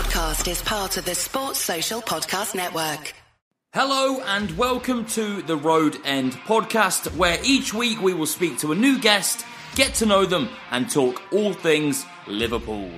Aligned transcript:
podcast 0.00 0.50
is 0.50 0.62
part 0.62 0.96
of 0.96 1.04
the 1.04 1.14
Sports 1.14 1.58
Social 1.58 2.00
Podcast 2.00 2.54
Network. 2.54 3.12
Hello 3.74 4.22
and 4.22 4.50
welcome 4.56 5.04
to 5.04 5.42
the 5.42 5.58
Road 5.58 5.98
End 6.06 6.32
podcast, 6.32 7.14
where 7.18 7.36
each 7.44 7.74
week 7.74 8.00
we 8.00 8.14
will 8.14 8.24
speak 8.24 8.56
to 8.60 8.72
a 8.72 8.74
new 8.74 8.98
guest, 8.98 9.44
get 9.74 9.92
to 9.96 10.06
know 10.06 10.24
them, 10.24 10.48
and 10.70 10.90
talk 10.90 11.20
all 11.34 11.52
things 11.52 12.06
Liverpool. 12.26 12.90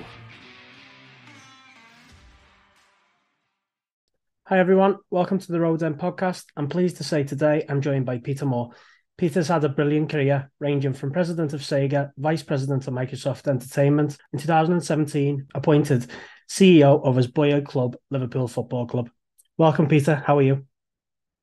Hi 4.45 4.59
everyone, 4.59 4.95
welcome 5.09 5.39
to 5.39 5.51
the 5.51 5.59
Road 5.59 5.83
End 5.83 5.97
podcast. 5.97 6.45
I'm 6.55 6.69
pleased 6.69 6.95
to 6.97 7.03
say 7.03 7.25
today 7.25 7.65
I'm 7.67 7.81
joined 7.81 8.05
by 8.05 8.19
Peter 8.19 8.45
Moore. 8.45 8.69
Peter's 9.17 9.49
had 9.49 9.65
a 9.65 9.69
brilliant 9.69 10.09
career, 10.09 10.49
ranging 10.59 10.93
from 10.93 11.11
president 11.11 11.51
of 11.51 11.59
Sega, 11.59 12.11
vice 12.17 12.43
president 12.43 12.87
of 12.87 12.93
Microsoft 12.93 13.49
Entertainment, 13.49 14.17
in 14.31 14.39
2017 14.39 15.47
appointed 15.53 16.07
CEO 16.53 17.03
of 17.03 17.15
his 17.15 17.25
boyhood 17.25 17.65
club, 17.65 17.95
Liverpool 18.11 18.47
Football 18.47 18.85
Club. 18.85 19.09
Welcome, 19.57 19.87
Peter. 19.87 20.13
How 20.13 20.37
are 20.37 20.43
you? 20.43 20.67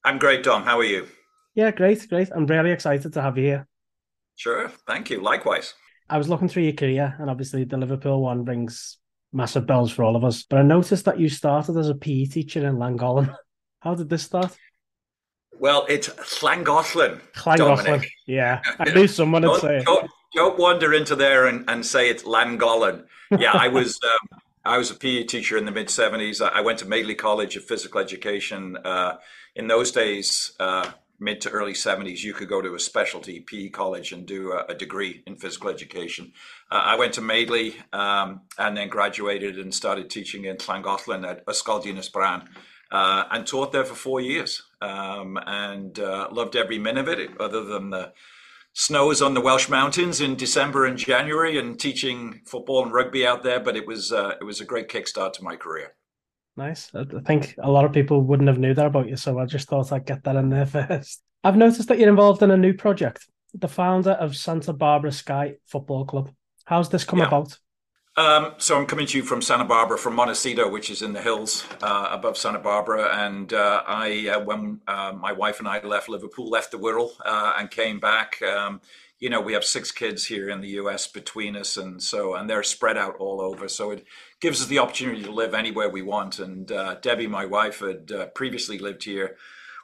I'm 0.04 0.18
great, 0.18 0.44
Dom. 0.44 0.62
How 0.62 0.78
are 0.78 0.84
you? 0.84 1.08
Yeah, 1.56 1.72
great, 1.72 2.08
great. 2.08 2.28
I'm 2.32 2.46
really 2.46 2.70
excited 2.70 3.12
to 3.14 3.22
have 3.22 3.36
you 3.36 3.44
here. 3.44 3.68
Sure. 4.36 4.68
Thank 4.86 5.10
you. 5.10 5.20
Likewise. 5.20 5.74
I 6.08 6.16
was 6.16 6.28
looking 6.28 6.48
through 6.48 6.62
your 6.62 6.74
career, 6.74 7.16
and 7.18 7.28
obviously 7.28 7.64
the 7.64 7.76
Liverpool 7.76 8.22
one 8.22 8.44
rings 8.44 8.98
massive 9.32 9.66
bells 9.66 9.90
for 9.90 10.04
all 10.04 10.14
of 10.14 10.22
us. 10.22 10.44
But 10.44 10.60
I 10.60 10.62
noticed 10.62 11.06
that 11.06 11.18
you 11.18 11.28
started 11.28 11.76
as 11.76 11.88
a 11.88 11.94
PE 11.96 12.26
teacher 12.26 12.64
in 12.64 12.76
Llangollen. 12.76 13.34
How 13.80 13.96
did 13.96 14.10
this 14.10 14.22
start? 14.22 14.56
Well, 15.58 15.86
it's 15.88 16.08
Llangollen. 16.40 17.20
Llangollen. 17.34 18.06
Yeah, 18.28 18.60
I 18.78 18.90
knew 18.94 19.08
someone 19.08 19.42
would 19.42 19.60
say. 19.60 19.82
Don't, 19.84 20.08
don't, 20.36 20.56
wander 20.56 20.94
into 20.94 21.16
there 21.16 21.48
and, 21.48 21.68
and 21.68 21.84
say 21.84 22.08
it's 22.08 22.22
Llangollen. 22.22 23.06
Yeah, 23.36 23.52
I 23.54 23.66
was 23.66 23.98
um, 24.04 24.40
I 24.64 24.76
was 24.76 24.90
a 24.90 24.94
PE 24.94 25.24
teacher 25.24 25.56
in 25.56 25.64
the 25.64 25.70
mid 25.70 25.88
'70s. 25.88 26.40
I 26.40 26.60
went 26.60 26.78
to 26.80 26.86
Madeley 26.86 27.14
College 27.14 27.56
of 27.56 27.64
Physical 27.64 28.00
Education. 28.00 28.76
Uh, 28.76 29.16
in 29.54 29.68
those 29.68 29.90
days, 29.90 30.52
uh, 30.60 30.90
mid 31.20 31.40
to 31.42 31.50
early 31.50 31.72
70s, 31.72 32.22
you 32.22 32.32
could 32.32 32.48
go 32.48 32.60
to 32.62 32.74
a 32.74 32.78
specialty 32.78 33.40
PE 33.40 33.68
college 33.68 34.12
and 34.12 34.26
do 34.26 34.52
a, 34.52 34.64
a 34.72 34.74
degree 34.74 35.22
in 35.26 35.36
physical 35.36 35.70
education. 35.70 36.32
Uh, 36.70 36.82
I 36.84 36.96
went 36.96 37.14
to 37.14 37.20
Madeley 37.20 37.76
um, 37.92 38.42
and 38.58 38.76
then 38.76 38.88
graduated 38.88 39.58
and 39.58 39.74
started 39.74 40.10
teaching 40.10 40.44
in 40.44 40.56
Llangollen 40.56 41.28
at 41.28 41.44
Ysgol 41.46 42.12
Bran 42.12 42.48
uh, 42.90 43.24
and 43.30 43.46
taught 43.46 43.72
there 43.72 43.84
for 43.84 43.94
four 43.94 44.20
years 44.20 44.62
um, 44.80 45.38
and 45.46 45.98
uh, 45.98 46.28
loved 46.32 46.56
every 46.56 46.78
minute 46.78 47.08
of 47.08 47.18
it, 47.18 47.30
other 47.38 47.64
than 47.64 47.90
the 47.90 48.12
snows 48.72 49.20
on 49.22 49.34
the 49.34 49.40
Welsh 49.40 49.68
mountains 49.68 50.20
in 50.20 50.36
December 50.36 50.86
and 50.86 50.96
January 50.96 51.58
and 51.58 51.78
teaching 51.78 52.40
football 52.46 52.82
and 52.82 52.92
rugby 52.92 53.26
out 53.26 53.42
there. 53.42 53.60
But 53.60 53.76
it 53.76 53.86
was 53.86 54.12
uh, 54.12 54.34
it 54.40 54.44
was 54.44 54.60
a 54.60 54.64
great 54.64 54.88
kickstart 54.88 55.32
to 55.34 55.44
my 55.44 55.56
career. 55.56 55.94
Nice. 56.56 56.90
I 56.94 57.04
think 57.24 57.54
a 57.58 57.70
lot 57.70 57.84
of 57.84 57.92
people 57.92 58.20
wouldn't 58.22 58.48
have 58.48 58.58
knew 58.58 58.74
that 58.74 58.86
about 58.86 59.08
you, 59.08 59.16
so 59.16 59.38
I 59.38 59.46
just 59.46 59.68
thought 59.68 59.92
I'd 59.92 60.06
get 60.06 60.24
that 60.24 60.36
in 60.36 60.50
there 60.50 60.66
first. 60.88 61.22
I've 61.42 61.56
noticed 61.56 61.88
that 61.88 61.98
you're 61.98 62.10
involved 62.10 62.42
in 62.42 62.50
a 62.50 62.56
new 62.56 62.74
project, 62.74 63.26
the 63.54 63.68
founder 63.68 64.10
of 64.10 64.36
Santa 64.36 64.72
Barbara 64.72 65.12
Sky 65.12 65.54
Football 65.66 66.04
Club. 66.04 66.30
How's 66.64 66.90
this 66.90 67.04
come 67.04 67.20
yeah. 67.20 67.28
about? 67.28 67.56
Um, 68.16 68.54
so 68.58 68.76
I'm 68.76 68.86
coming 68.86 69.06
to 69.06 69.18
you 69.18 69.24
from 69.24 69.40
Santa 69.40 69.64
Barbara, 69.64 69.96
from 69.96 70.14
Montecito, 70.14 70.68
which 70.68 70.90
is 70.90 71.02
in 71.02 71.12
the 71.12 71.22
hills 71.22 71.64
uh, 71.80 72.08
above 72.10 72.36
Santa 72.36 72.58
Barbara. 72.58 73.08
And 73.24 73.52
uh, 73.52 73.82
I, 73.86 74.28
uh, 74.28 74.40
when 74.40 74.80
uh, 74.88 75.12
my 75.12 75.32
wife 75.32 75.60
and 75.60 75.68
I 75.68 75.80
left 75.84 76.08
Liverpool, 76.08 76.50
left 76.50 76.72
the 76.72 76.78
Wirral 76.78 77.12
uh, 77.24 77.54
and 77.58 77.70
came 77.70 78.00
back. 78.00 78.42
Um, 78.42 78.80
you 79.20 79.30
know, 79.30 79.40
we 79.40 79.52
have 79.52 79.64
six 79.64 79.92
kids 79.92 80.26
here 80.26 80.50
in 80.50 80.60
the 80.60 80.68
U.S. 80.70 81.06
between 81.06 81.54
us, 81.54 81.76
and 81.76 82.02
so 82.02 82.34
and 82.34 82.48
they're 82.48 82.62
spread 82.62 82.96
out 82.96 83.16
all 83.16 83.40
over. 83.40 83.68
So 83.68 83.90
it 83.90 84.04
gives 84.40 84.60
us 84.60 84.66
the 84.66 84.78
opportunity 84.78 85.22
to 85.22 85.30
live 85.30 85.54
anywhere 85.54 85.90
we 85.90 86.02
want. 86.02 86.38
And 86.38 86.72
uh, 86.72 86.94
Debbie, 86.96 87.26
my 87.26 87.44
wife, 87.44 87.80
had 87.80 88.34
previously 88.34 88.78
lived 88.78 89.04
here 89.04 89.36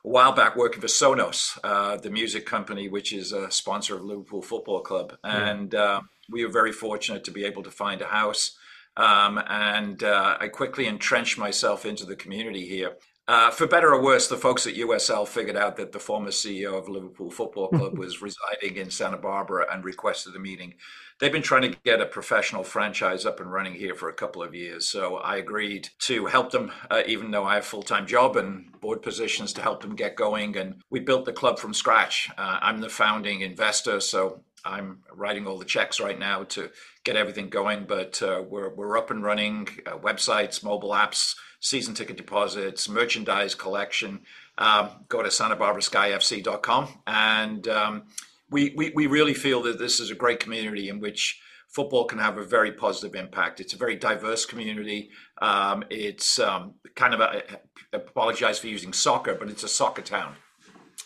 a 0.04 0.08
while 0.08 0.32
back 0.32 0.56
working 0.56 0.80
for 0.80 0.86
Sonos, 0.86 1.60
the 2.02 2.10
music 2.10 2.46
company, 2.46 2.88
which 2.88 3.12
is 3.12 3.32
a 3.32 3.50
sponsor 3.50 3.96
of 3.96 4.04
Liverpool 4.04 4.42
Football 4.42 4.80
Club, 4.80 5.16
and. 5.22 5.72
Yeah 5.72 6.00
we 6.30 6.44
were 6.44 6.52
very 6.52 6.72
fortunate 6.72 7.24
to 7.24 7.30
be 7.30 7.44
able 7.44 7.62
to 7.62 7.70
find 7.70 8.02
a 8.02 8.06
house. 8.06 8.56
Um, 8.96 9.38
and 9.46 10.02
uh, 10.02 10.38
I 10.40 10.48
quickly 10.48 10.86
entrenched 10.86 11.38
myself 11.38 11.84
into 11.84 12.06
the 12.06 12.16
community 12.16 12.66
here. 12.66 12.96
Uh, 13.28 13.50
for 13.50 13.66
better 13.66 13.92
or 13.92 14.00
worse, 14.00 14.28
the 14.28 14.36
folks 14.36 14.68
at 14.68 14.74
USL 14.74 15.26
figured 15.26 15.56
out 15.56 15.76
that 15.76 15.90
the 15.90 15.98
former 15.98 16.30
CEO 16.30 16.78
of 16.78 16.88
Liverpool 16.88 17.30
Football 17.30 17.68
Club 17.68 17.98
was 17.98 18.22
residing 18.22 18.76
in 18.76 18.88
Santa 18.88 19.16
Barbara 19.16 19.66
and 19.72 19.84
requested 19.84 20.36
a 20.36 20.38
meeting. 20.38 20.74
They've 21.18 21.32
been 21.32 21.42
trying 21.42 21.62
to 21.62 21.76
get 21.84 22.00
a 22.00 22.06
professional 22.06 22.62
franchise 22.62 23.26
up 23.26 23.40
and 23.40 23.50
running 23.52 23.74
here 23.74 23.96
for 23.96 24.08
a 24.08 24.14
couple 24.14 24.44
of 24.44 24.54
years. 24.54 24.86
So 24.86 25.16
I 25.16 25.38
agreed 25.38 25.88
to 26.00 26.26
help 26.26 26.52
them, 26.52 26.70
uh, 26.88 27.02
even 27.06 27.32
though 27.32 27.44
I 27.44 27.54
have 27.54 27.64
a 27.64 27.66
full 27.66 27.82
time 27.82 28.06
job 28.06 28.36
and 28.36 28.70
board 28.80 29.02
positions 29.02 29.52
to 29.54 29.62
help 29.62 29.82
them 29.82 29.96
get 29.96 30.14
going. 30.14 30.56
And 30.56 30.82
we 30.90 31.00
built 31.00 31.24
the 31.24 31.32
club 31.32 31.58
from 31.58 31.74
scratch. 31.74 32.30
Uh, 32.38 32.58
I'm 32.62 32.80
the 32.80 32.88
founding 32.88 33.40
investor. 33.40 33.98
So 33.98 34.44
I'm 34.66 35.02
writing 35.12 35.46
all 35.46 35.58
the 35.58 35.64
checks 35.64 36.00
right 36.00 36.18
now 36.18 36.44
to 36.44 36.70
get 37.04 37.16
everything 37.16 37.48
going, 37.48 37.84
but 37.84 38.20
uh, 38.22 38.42
we're, 38.48 38.68
we're 38.74 38.98
up 38.98 39.10
and 39.10 39.22
running 39.22 39.68
uh, 39.86 39.98
websites, 39.98 40.62
mobile 40.62 40.90
apps, 40.90 41.36
season 41.60 41.94
ticket 41.94 42.16
deposits, 42.16 42.88
merchandise 42.88 43.54
collection. 43.54 44.20
Um, 44.58 44.90
go 45.08 45.22
to 45.22 45.28
santabarbara.skyfc.com. 45.28 46.88
And 47.06 47.68
um, 47.68 48.02
we, 48.50 48.74
really 48.94 49.34
feel 49.34 49.62
that 49.62 49.78
this 49.78 50.00
is 50.00 50.10
a 50.10 50.14
great 50.14 50.40
community 50.40 50.88
in 50.88 51.00
which 51.00 51.40
football 51.68 52.04
can 52.04 52.18
have 52.18 52.38
a 52.38 52.44
very 52.44 52.72
positive 52.72 53.14
impact. 53.14 53.60
It's 53.60 53.74
a 53.74 53.78
very 53.78 53.96
diverse 53.96 54.46
community. 54.46 55.10
Um, 55.40 55.84
it's 55.90 56.38
kind 56.38 57.14
of 57.14 57.20
a, 57.20 57.42
I 57.52 57.58
apologize 57.92 58.58
for 58.58 58.68
using 58.68 58.92
soccer, 58.92 59.34
but 59.34 59.48
it's 59.48 59.62
a 59.62 59.68
soccer 59.68 60.02
town. 60.02 60.36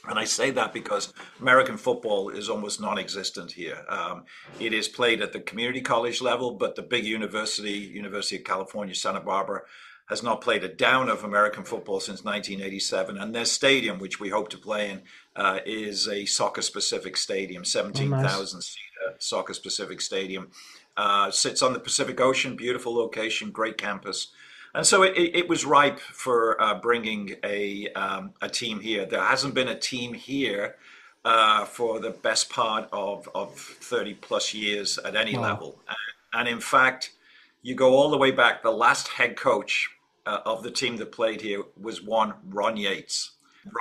And 0.09 0.19
I 0.19 0.25
say 0.25 0.51
that 0.53 0.73
because 0.73 1.13
American 1.41 1.77
football 1.77 2.31
is 2.31 2.49
almost 2.49 2.81
non 2.81 2.99
existent 2.99 3.53
here. 3.53 3.85
Um, 3.89 4.25
it 4.59 4.73
is 4.73 4.89
played 4.89 5.21
at 5.21 5.33
the 5.33 5.41
community 5.41 5.81
college 5.81 6.21
level, 6.21 6.53
but 6.53 6.75
the 6.75 6.83
big 6.83 7.05
university, 7.05 7.73
University 7.73 8.37
of 8.37 8.45
California, 8.45 8.95
Santa 8.95 9.21
Barbara, 9.21 9.63
has 10.09 10.23
not 10.23 10.41
played 10.41 10.65
a 10.65 10.69
down 10.69 11.09
of 11.09 11.23
American 11.23 11.65
football 11.65 12.01
since 12.01 12.25
1987. 12.25 13.19
And 13.19 13.35
their 13.35 13.45
stadium, 13.45 13.99
which 13.99 14.19
we 14.19 14.31
hope 14.31 14.49
to 14.51 14.59
play 14.59 14.91
in, 14.91 15.03
uh, 15.37 15.61
is 15.65 16.09
a 16.09 16.25
soccer 16.25 16.63
specific 16.63 17.17
stadium, 17.17 17.65
17,000 17.65 18.59
oh, 18.59 18.61
seat 18.61 18.81
soccer 19.19 19.55
specific 19.55 20.01
stadium. 20.01 20.51
Uh, 20.97 21.31
sits 21.31 21.63
on 21.63 21.73
the 21.73 21.81
Pacific 21.81 22.21
Ocean, 22.21 22.57
beautiful 22.57 22.95
location, 22.95 23.51
great 23.51 23.79
campus. 23.79 24.33
And 24.75 24.87
so 24.87 25.03
it, 25.03 25.15
it 25.17 25.49
was 25.49 25.65
ripe 25.65 25.99
for 25.99 26.61
uh, 26.63 26.75
bringing 26.75 27.37
a, 27.45 27.89
um, 27.95 28.35
a 28.41 28.49
team 28.49 28.81
here. 28.81 29.05
There 29.05 29.23
hasn't 29.23 29.55
been 29.55 29.69
a 29.69 29.79
team 29.79 30.15
here 30.15 30.77
uh, 31.25 31.65
for 31.65 31.99
the 31.99 32.11
best 32.11 32.51
part 32.51 32.89
of, 32.93 33.29
of 33.35 33.55
30 33.59 34.15
plus 34.15 34.55
years 34.55 34.99
at 34.99 35.17
any 35.17 35.37
wow. 35.37 35.43
level. 35.43 35.81
And, 35.89 36.41
and, 36.41 36.49
in 36.49 36.61
fact, 36.61 37.13
you 37.63 37.75
go 37.75 37.95
all 37.97 38.11
the 38.11 38.17
way 38.17 38.31
back, 38.31 38.63
the 38.63 38.71
last 38.71 39.09
head 39.09 39.37
coach 39.37 39.91
uh, 40.25 40.39
of 40.47 40.63
the 40.63 40.71
team 40.71 40.97
that 40.99 41.13
played 41.13 41.41
here 41.41 41.63
was 41.81 42.01
one 42.01 42.35
Ron 42.49 42.77
Yeats. 42.77 43.33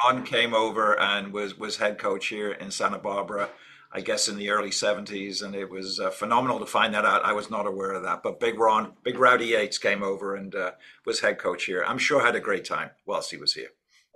Ron 0.04 0.24
came 0.24 0.54
over 0.54 1.00
and 1.00 1.32
was, 1.32 1.58
was 1.58 1.78
head 1.78 1.98
coach 1.98 2.28
here 2.28 2.52
in 2.52 2.72
Santa 2.72 2.98
Barbara 2.98 3.50
I 3.92 4.02
guess, 4.02 4.28
in 4.28 4.38
the 4.38 4.50
early 4.50 4.70
70s. 4.70 5.44
And 5.44 5.56
it 5.56 5.70
was 5.70 6.00
uh, 6.00 6.12
phenomenal 6.12 6.60
to 6.60 6.66
find 6.66 6.94
that 6.94 7.06
out. 7.06 7.26
I 7.26 7.34
was 7.34 7.50
not 7.50 7.66
aware 7.66 7.94
of 7.94 8.04
that. 8.04 8.22
But 8.24 8.40
Big 8.40 8.60
Ron, 8.60 8.94
Big 9.04 9.18
Rowdy 9.18 9.48
Yates 9.48 9.78
came 9.78 10.04
over 10.04 10.36
and 10.36 10.54
uh, 10.54 10.72
was 11.06 11.20
head 11.20 11.40
coach 11.40 11.66
here. 11.66 11.84
I'm 11.88 11.98
sure 11.98 12.24
had 12.24 12.36
a 12.36 12.40
great 12.40 12.66
time 12.66 12.92
whilst 13.06 13.32
he 13.32 13.38
was 13.38 13.54
here. 13.54 13.70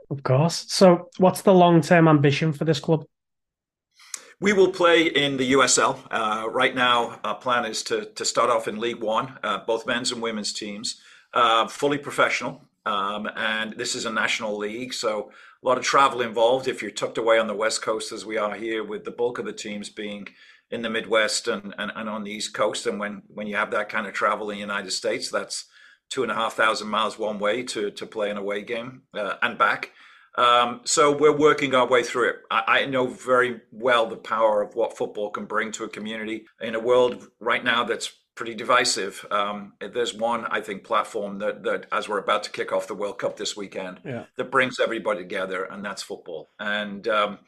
Of 0.09 0.21
course. 0.23 0.65
So, 0.67 1.09
what's 1.17 1.41
the 1.41 1.53
long 1.53 1.81
term 1.81 2.07
ambition 2.07 2.53
for 2.53 2.65
this 2.65 2.79
club? 2.79 3.05
We 4.39 4.53
will 4.53 4.71
play 4.71 5.03
in 5.03 5.37
the 5.37 5.53
USL. 5.53 5.97
Uh, 6.11 6.49
right 6.49 6.75
now, 6.75 7.19
our 7.23 7.35
plan 7.35 7.65
is 7.65 7.81
to, 7.83 8.05
to 8.05 8.25
start 8.25 8.49
off 8.49 8.67
in 8.67 8.79
League 8.79 9.01
One, 9.01 9.39
uh, 9.41 9.59
both 9.65 9.87
men's 9.87 10.11
and 10.11 10.21
women's 10.21 10.51
teams, 10.51 11.01
uh, 11.33 11.67
fully 11.67 11.97
professional. 11.97 12.61
Um, 12.85 13.29
and 13.37 13.73
this 13.73 13.95
is 13.95 14.05
a 14.05 14.11
national 14.11 14.57
league, 14.57 14.93
so 14.93 15.31
a 15.63 15.67
lot 15.67 15.77
of 15.77 15.83
travel 15.83 16.21
involved 16.21 16.67
if 16.67 16.81
you're 16.81 16.91
tucked 16.91 17.17
away 17.17 17.39
on 17.39 17.47
the 17.47 17.55
west 17.55 17.81
coast 17.81 18.11
as 18.11 18.25
we 18.25 18.37
are 18.37 18.55
here 18.55 18.83
with 18.83 19.05
the 19.05 19.11
bulk 19.11 19.39
of 19.39 19.45
the 19.45 19.53
teams 19.53 19.89
being 19.89 20.27
in 20.71 20.81
the 20.81 20.89
midwest 20.89 21.47
and, 21.47 21.73
and, 21.77 21.91
and 21.95 22.09
on 22.09 22.23
the 22.23 22.31
east 22.31 22.53
coast 22.53 22.85
and 22.87 22.99
when 22.99 23.21
when 23.27 23.47
you 23.47 23.55
have 23.55 23.71
that 23.71 23.89
kind 23.89 24.07
of 24.07 24.13
travel 24.13 24.49
in 24.49 24.55
the 24.55 24.61
united 24.61 24.91
states 24.91 25.29
that's 25.29 25.65
two 26.09 26.23
and 26.23 26.31
a 26.31 26.35
half 26.35 26.53
thousand 26.53 26.87
miles 26.87 27.17
one 27.17 27.39
way 27.39 27.63
to 27.63 27.91
to 27.91 28.05
play 28.05 28.29
an 28.29 28.37
away 28.37 28.61
game 28.61 29.03
uh, 29.13 29.35
and 29.41 29.57
back 29.57 29.91
um, 30.35 30.81
so 30.83 31.15
we're 31.15 31.37
working 31.37 31.75
our 31.75 31.87
way 31.87 32.01
through 32.01 32.29
it. 32.29 32.35
I, 32.49 32.63
I, 32.67 32.85
know 32.87 33.05
very 33.05 33.61
well 33.71 34.07
the 34.07 34.15
power 34.15 34.63
of 34.63 34.73
what 34.73 34.97
football 34.97 35.29
can 35.29 35.45
bring 35.45 35.71
to 35.73 35.83
a 35.83 35.87
community 35.87 36.45
in 36.59 36.73
a 36.73 36.79
world 36.79 37.27
right 37.39 37.63
now 37.63 37.83
that's 37.83 38.11
pretty 38.35 38.55
divisive. 38.55 39.25
Um, 39.29 39.73
there's 39.79 40.13
one, 40.13 40.45
I 40.45 40.61
think, 40.61 40.83
platform 40.83 41.39
that, 41.39 41.63
that 41.63 41.85
as 41.91 42.09
we're 42.09 42.19
about 42.19 42.43
to 42.43 42.51
kick 42.51 42.71
off 42.71 42.87
the 42.87 42.95
World 42.95 43.19
Cup 43.19 43.37
this 43.37 43.55
weekend, 43.55 43.99
yeah. 44.03 44.25
that 44.37 44.51
brings 44.51 44.79
everybody 44.79 45.19
together, 45.19 45.63
and 45.65 45.83
that's 45.85 46.01
football. 46.01 46.49
And 46.59 47.07
um, 47.07 47.39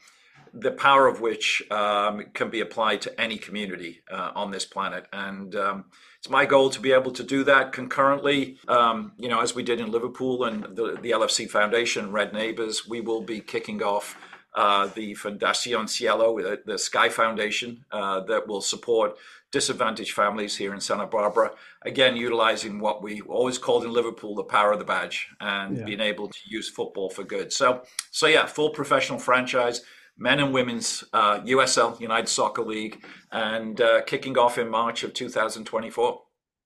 the 0.52 0.72
power 0.72 1.06
of 1.06 1.20
which 1.20 1.62
um, 1.70 2.24
can 2.32 2.50
be 2.50 2.60
applied 2.60 3.02
to 3.02 3.20
any 3.20 3.36
community 3.36 4.02
uh, 4.10 4.32
on 4.34 4.50
this 4.50 4.64
planet. 4.64 5.06
And 5.12 5.54
um, 5.54 5.84
it's 6.18 6.30
my 6.30 6.46
goal 6.46 6.70
to 6.70 6.80
be 6.80 6.92
able 6.92 7.12
to 7.12 7.22
do 7.22 7.44
that 7.44 7.72
concurrently. 7.72 8.58
Um, 8.68 9.12
you 9.18 9.28
know, 9.28 9.40
as 9.40 9.54
we 9.54 9.62
did 9.62 9.80
in 9.80 9.90
Liverpool 9.90 10.44
and 10.44 10.64
the, 10.76 10.98
the 11.00 11.10
LFC 11.10 11.48
Foundation, 11.48 12.10
Red 12.12 12.32
Neighbors, 12.32 12.88
we 12.88 13.00
will 13.00 13.22
be 13.22 13.40
kicking 13.40 13.82
off 13.82 14.16
uh, 14.54 14.86
the 14.86 15.14
Fundación 15.14 15.88
Cielo, 15.88 16.40
the, 16.40 16.62
the 16.64 16.78
Sky 16.78 17.10
Foundation, 17.10 17.84
uh, 17.92 18.20
that 18.20 18.48
will 18.48 18.62
support 18.62 19.16
disadvantaged 19.56 20.12
families 20.12 20.54
here 20.54 20.74
in 20.74 20.80
Santa 20.80 21.06
Barbara. 21.06 21.52
Again, 21.82 22.14
utilizing 22.14 22.78
what 22.78 23.02
we 23.02 23.22
always 23.22 23.56
called 23.56 23.84
in 23.84 23.92
Liverpool 23.92 24.34
the 24.34 24.44
power 24.44 24.72
of 24.72 24.78
the 24.78 24.84
badge 24.84 25.28
and 25.40 25.78
yeah. 25.78 25.84
being 25.84 26.00
able 26.00 26.28
to 26.28 26.38
use 26.46 26.68
football 26.68 27.08
for 27.08 27.24
good. 27.24 27.52
So, 27.52 27.82
so 28.10 28.26
yeah, 28.26 28.44
full 28.44 28.70
professional 28.70 29.18
franchise 29.18 29.80
men 30.18 30.40
and 30.40 30.52
women's 30.52 31.04
uh, 31.12 31.40
USL 31.40 31.98
United 32.00 32.28
Soccer 32.28 32.62
League, 32.62 33.04
and 33.32 33.80
uh, 33.80 34.02
kicking 34.02 34.38
off 34.38 34.58
in 34.58 34.68
March 34.68 35.02
of 35.04 35.12
2024. 35.12 36.22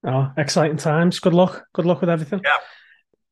Oh, 0.06 0.32
exciting 0.36 0.76
times! 0.76 1.18
Good 1.18 1.34
luck. 1.34 1.64
Good 1.72 1.86
luck 1.86 2.00
with 2.00 2.10
everything. 2.10 2.40
Yeah. 2.44 2.56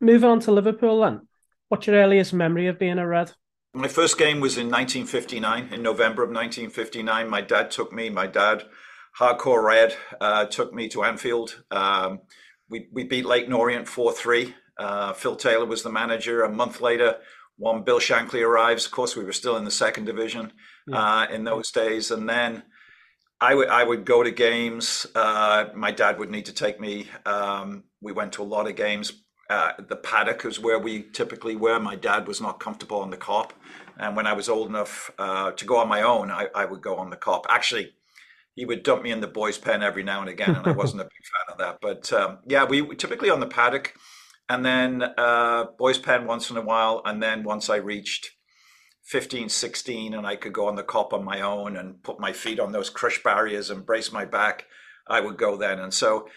Moving 0.00 0.28
on 0.28 0.40
to 0.40 0.52
Liverpool, 0.52 1.00
then. 1.00 1.26
What's 1.68 1.86
your 1.86 1.96
earliest 1.96 2.32
memory 2.32 2.66
of 2.66 2.78
being 2.78 2.98
a 2.98 3.06
Red? 3.06 3.32
My 3.74 3.88
first 3.88 4.18
game 4.18 4.40
was 4.40 4.56
in 4.56 4.66
1959, 4.70 5.72
in 5.72 5.82
November 5.82 6.22
of 6.22 6.30
1959. 6.30 7.28
My 7.28 7.40
dad 7.40 7.70
took 7.70 7.92
me. 7.92 8.10
My 8.10 8.26
dad, 8.26 8.64
hardcore 9.18 9.62
Red, 9.62 9.96
uh, 10.20 10.44
took 10.46 10.72
me 10.72 10.88
to 10.88 11.04
Anfield. 11.04 11.62
Um, 11.70 12.20
we 12.68 12.88
we 12.92 13.04
beat 13.04 13.26
Leyton 13.26 13.52
Orient 13.52 13.88
four 13.88 14.12
three. 14.12 14.54
Uh, 14.78 15.12
Phil 15.12 15.36
Taylor 15.36 15.66
was 15.66 15.82
the 15.82 15.90
manager. 15.90 16.42
A 16.42 16.52
month 16.52 16.80
later, 16.80 17.16
one 17.56 17.82
Bill 17.82 17.98
Shankly 17.98 18.46
arrives. 18.46 18.86
Of 18.86 18.92
course, 18.92 19.16
we 19.16 19.24
were 19.24 19.32
still 19.32 19.56
in 19.56 19.64
the 19.64 19.70
second 19.70 20.04
division 20.04 20.52
yeah. 20.86 20.98
uh, 20.98 21.26
in 21.30 21.44
those 21.44 21.70
days, 21.70 22.10
and 22.10 22.28
then 22.28 22.62
I 23.40 23.54
would 23.54 23.68
I 23.68 23.84
would 23.84 24.04
go 24.04 24.22
to 24.22 24.30
games. 24.30 25.06
Uh, 25.14 25.66
my 25.74 25.90
dad 25.90 26.18
would 26.18 26.30
need 26.30 26.46
to 26.46 26.52
take 26.52 26.78
me. 26.78 27.08
Um, 27.26 27.84
we 28.00 28.12
went 28.12 28.32
to 28.34 28.42
a 28.42 28.44
lot 28.44 28.68
of 28.68 28.76
games. 28.76 29.12
Uh, 29.50 29.72
the 29.88 29.96
paddock 29.96 30.44
is 30.44 30.60
where 30.60 30.78
we 30.78 31.02
typically 31.02 31.56
were. 31.56 31.80
My 31.80 31.96
dad 31.96 32.28
was 32.28 32.40
not 32.40 32.60
comfortable 32.60 33.00
on 33.00 33.10
the 33.10 33.16
Kop, 33.16 33.50
and 33.98 34.14
when 34.14 34.26
I 34.26 34.34
was 34.34 34.48
old 34.48 34.68
enough 34.68 35.10
uh, 35.18 35.52
to 35.52 35.64
go 35.64 35.78
on 35.78 35.88
my 35.88 36.02
own, 36.02 36.30
I, 36.30 36.48
I 36.54 36.66
would 36.66 36.82
go 36.82 36.96
on 36.96 37.10
the 37.10 37.16
Kop. 37.16 37.44
Actually, 37.48 37.94
he 38.58 38.64
would 38.64 38.82
dump 38.82 39.02
me 39.02 39.10
in 39.10 39.20
the 39.20 39.26
boys' 39.26 39.58
pen 39.58 39.82
every 39.82 40.02
now 40.02 40.20
and 40.20 40.28
again, 40.28 40.54
and 40.54 40.66
I 40.66 40.72
wasn't 40.72 41.02
a 41.02 41.04
big 41.04 41.12
fan 41.12 41.52
of 41.52 41.58
that. 41.58 41.78
But 41.80 42.12
um, 42.12 42.38
yeah, 42.46 42.64
we 42.64 42.94
typically 42.96 43.30
on 43.30 43.40
the 43.40 43.46
paddock 43.46 43.94
and 44.48 44.64
then 44.64 45.02
uh, 45.16 45.66
boys 45.78 45.98
pen 45.98 46.26
once 46.26 46.50
in 46.50 46.56
a 46.56 46.62
while 46.62 47.02
and 47.04 47.22
then 47.22 47.42
once 47.42 47.68
i 47.68 47.76
reached 47.76 48.30
15 49.04 49.48
16 49.48 50.14
and 50.14 50.26
i 50.26 50.36
could 50.36 50.52
go 50.52 50.66
on 50.66 50.76
the 50.76 50.82
Kop 50.82 51.12
on 51.12 51.24
my 51.24 51.40
own 51.40 51.76
and 51.76 52.02
put 52.02 52.20
my 52.20 52.32
feet 52.32 52.60
on 52.60 52.72
those 52.72 52.90
crush 52.90 53.22
barriers 53.22 53.70
and 53.70 53.86
brace 53.86 54.12
my 54.12 54.24
back 54.24 54.66
i 55.08 55.20
would 55.20 55.38
go 55.38 55.56
then. 55.56 55.78
And 55.78 55.92
so 55.92 56.28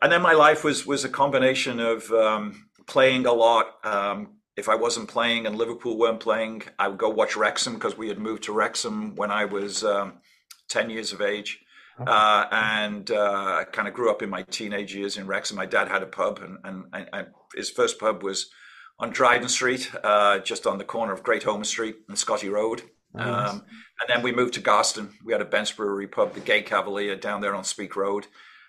and 0.00 0.10
then 0.10 0.22
my 0.22 0.32
life 0.32 0.64
was 0.64 0.86
was 0.86 1.04
a 1.04 1.08
combination 1.08 1.78
of 1.80 2.10
um, 2.10 2.68
playing 2.86 3.26
a 3.26 3.32
lot. 3.32 3.84
Um, 3.84 4.38
if 4.54 4.68
i 4.68 4.74
wasn't 4.74 5.08
playing 5.08 5.46
and 5.46 5.56
liverpool 5.56 5.96
weren't 5.96 6.20
playing 6.20 6.62
i 6.78 6.86
would 6.86 6.98
go 6.98 7.08
watch 7.08 7.36
wrexham 7.36 7.72
because 7.72 7.96
we 7.96 8.08
had 8.08 8.18
moved 8.18 8.42
to 8.42 8.52
wrexham 8.52 9.16
when 9.16 9.30
i 9.30 9.46
was 9.46 9.82
um, 9.82 10.20
10 10.68 10.90
years 10.90 11.10
of 11.10 11.22
age 11.22 11.61
uh, 11.98 12.46
and 12.50 13.10
uh, 13.10 13.60
I 13.60 13.64
kind 13.70 13.88
of 13.88 13.94
grew 13.94 14.10
up 14.10 14.22
in 14.22 14.30
my 14.30 14.42
teenage 14.42 14.94
years 14.94 15.16
in 15.16 15.26
Wrexham. 15.26 15.56
My 15.56 15.66
dad 15.66 15.88
had 15.88 16.02
a 16.02 16.06
pub, 16.06 16.40
and, 16.42 16.58
and, 16.64 17.08
and 17.12 17.28
his 17.54 17.70
first 17.70 17.98
pub 17.98 18.22
was 18.22 18.50
on 18.98 19.10
Dryden 19.10 19.48
Street, 19.48 19.90
uh, 20.02 20.38
just 20.38 20.66
on 20.66 20.78
the 20.78 20.84
corner 20.84 21.12
of 21.12 21.22
Great 21.22 21.46
Ormond 21.46 21.66
Street 21.66 21.96
and 22.08 22.18
Scotty 22.18 22.48
Road. 22.48 22.82
Nice. 23.14 23.50
Um, 23.50 23.64
and 24.00 24.08
then 24.08 24.22
we 24.22 24.32
moved 24.32 24.54
to 24.54 24.60
Garston. 24.60 25.12
We 25.24 25.32
had 25.32 25.42
a 25.42 25.46
Bent's 25.46 25.72
Brewery 25.72 26.06
pub, 26.06 26.34
the 26.34 26.40
Gay 26.40 26.62
Cavalier, 26.62 27.16
down 27.16 27.40
there 27.40 27.54
on 27.54 27.64
Speke 27.64 27.96
Road. 27.96 28.26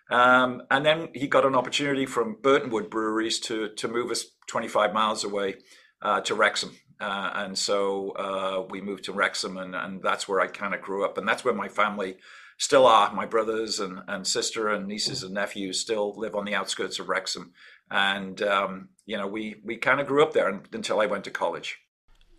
Um, 0.09 0.63
and 0.69 0.85
then 0.85 1.09
he 1.13 1.27
got 1.27 1.45
an 1.45 1.55
opportunity 1.55 2.05
from 2.05 2.35
Burtonwood 2.41 2.89
Breweries 2.89 3.39
to 3.41 3.69
to 3.75 3.87
move 3.87 4.11
us 4.11 4.25
25 4.47 4.93
miles 4.93 5.23
away 5.23 5.55
uh, 6.01 6.21
to 6.21 6.35
Wrexham. 6.35 6.77
Uh, 6.99 7.31
and 7.35 7.57
so 7.57 8.11
uh, 8.11 8.65
we 8.69 8.81
moved 8.81 9.05
to 9.05 9.13
Wrexham, 9.13 9.57
and, 9.57 9.75
and 9.75 10.01
that's 10.01 10.27
where 10.27 10.39
I 10.39 10.47
kind 10.47 10.73
of 10.73 10.81
grew 10.81 11.03
up. 11.03 11.17
And 11.17 11.27
that's 11.27 11.43
where 11.43 11.53
my 11.53 11.67
family 11.67 12.17
still 12.63 12.87
are. 12.87 13.13
My 13.13 13.25
brothers 13.25 13.79
and, 13.79 13.99
and 14.07 14.25
sister 14.25 14.69
and 14.69 14.87
nieces 14.87 15.21
and 15.21 15.33
nephews 15.33 15.81
still 15.81 16.13
live 16.15 16.33
on 16.33 16.45
the 16.45 16.55
outskirts 16.55 16.97
of 16.97 17.09
Wrexham. 17.09 17.51
And, 17.91 18.41
um, 18.41 18.89
you 19.05 19.17
know, 19.17 19.27
we, 19.27 19.55
we 19.65 19.75
kind 19.75 19.99
of 19.99 20.07
grew 20.07 20.23
up 20.23 20.31
there 20.31 20.61
until 20.71 21.01
I 21.01 21.05
went 21.05 21.25
to 21.25 21.31
college. 21.31 21.79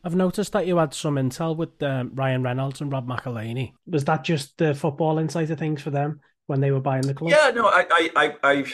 I've 0.03 0.17
noticed 0.17 0.53
that 0.53 0.67
you 0.67 0.79
had 0.79 0.95
some 0.95 1.17
intel 1.17 1.57
with 1.57 1.83
um, 1.83 2.13
Ryan 2.15 2.43
Reynolds 2.43 2.81
and 2.81 2.91
Rob 2.91 3.07
McElhenney. 3.07 3.73
Was 3.87 4.05
that 4.05 4.25
just 4.25 4.57
the 4.57 4.75
football 4.75 5.19
inside 5.19 5.51
of 5.51 5.59
things 5.59 5.83
for 5.83 5.91
them 5.91 6.21
when 6.47 6.61
they 6.61 6.71
were 6.71 6.81
buying 6.81 7.03
the 7.03 7.15
club? 7.15 7.31
Yeah, 7.31 7.51
no, 7.55 7.67
I, 7.67 7.87
I, 7.91 8.11
I, 8.17 8.35
I 8.43 8.65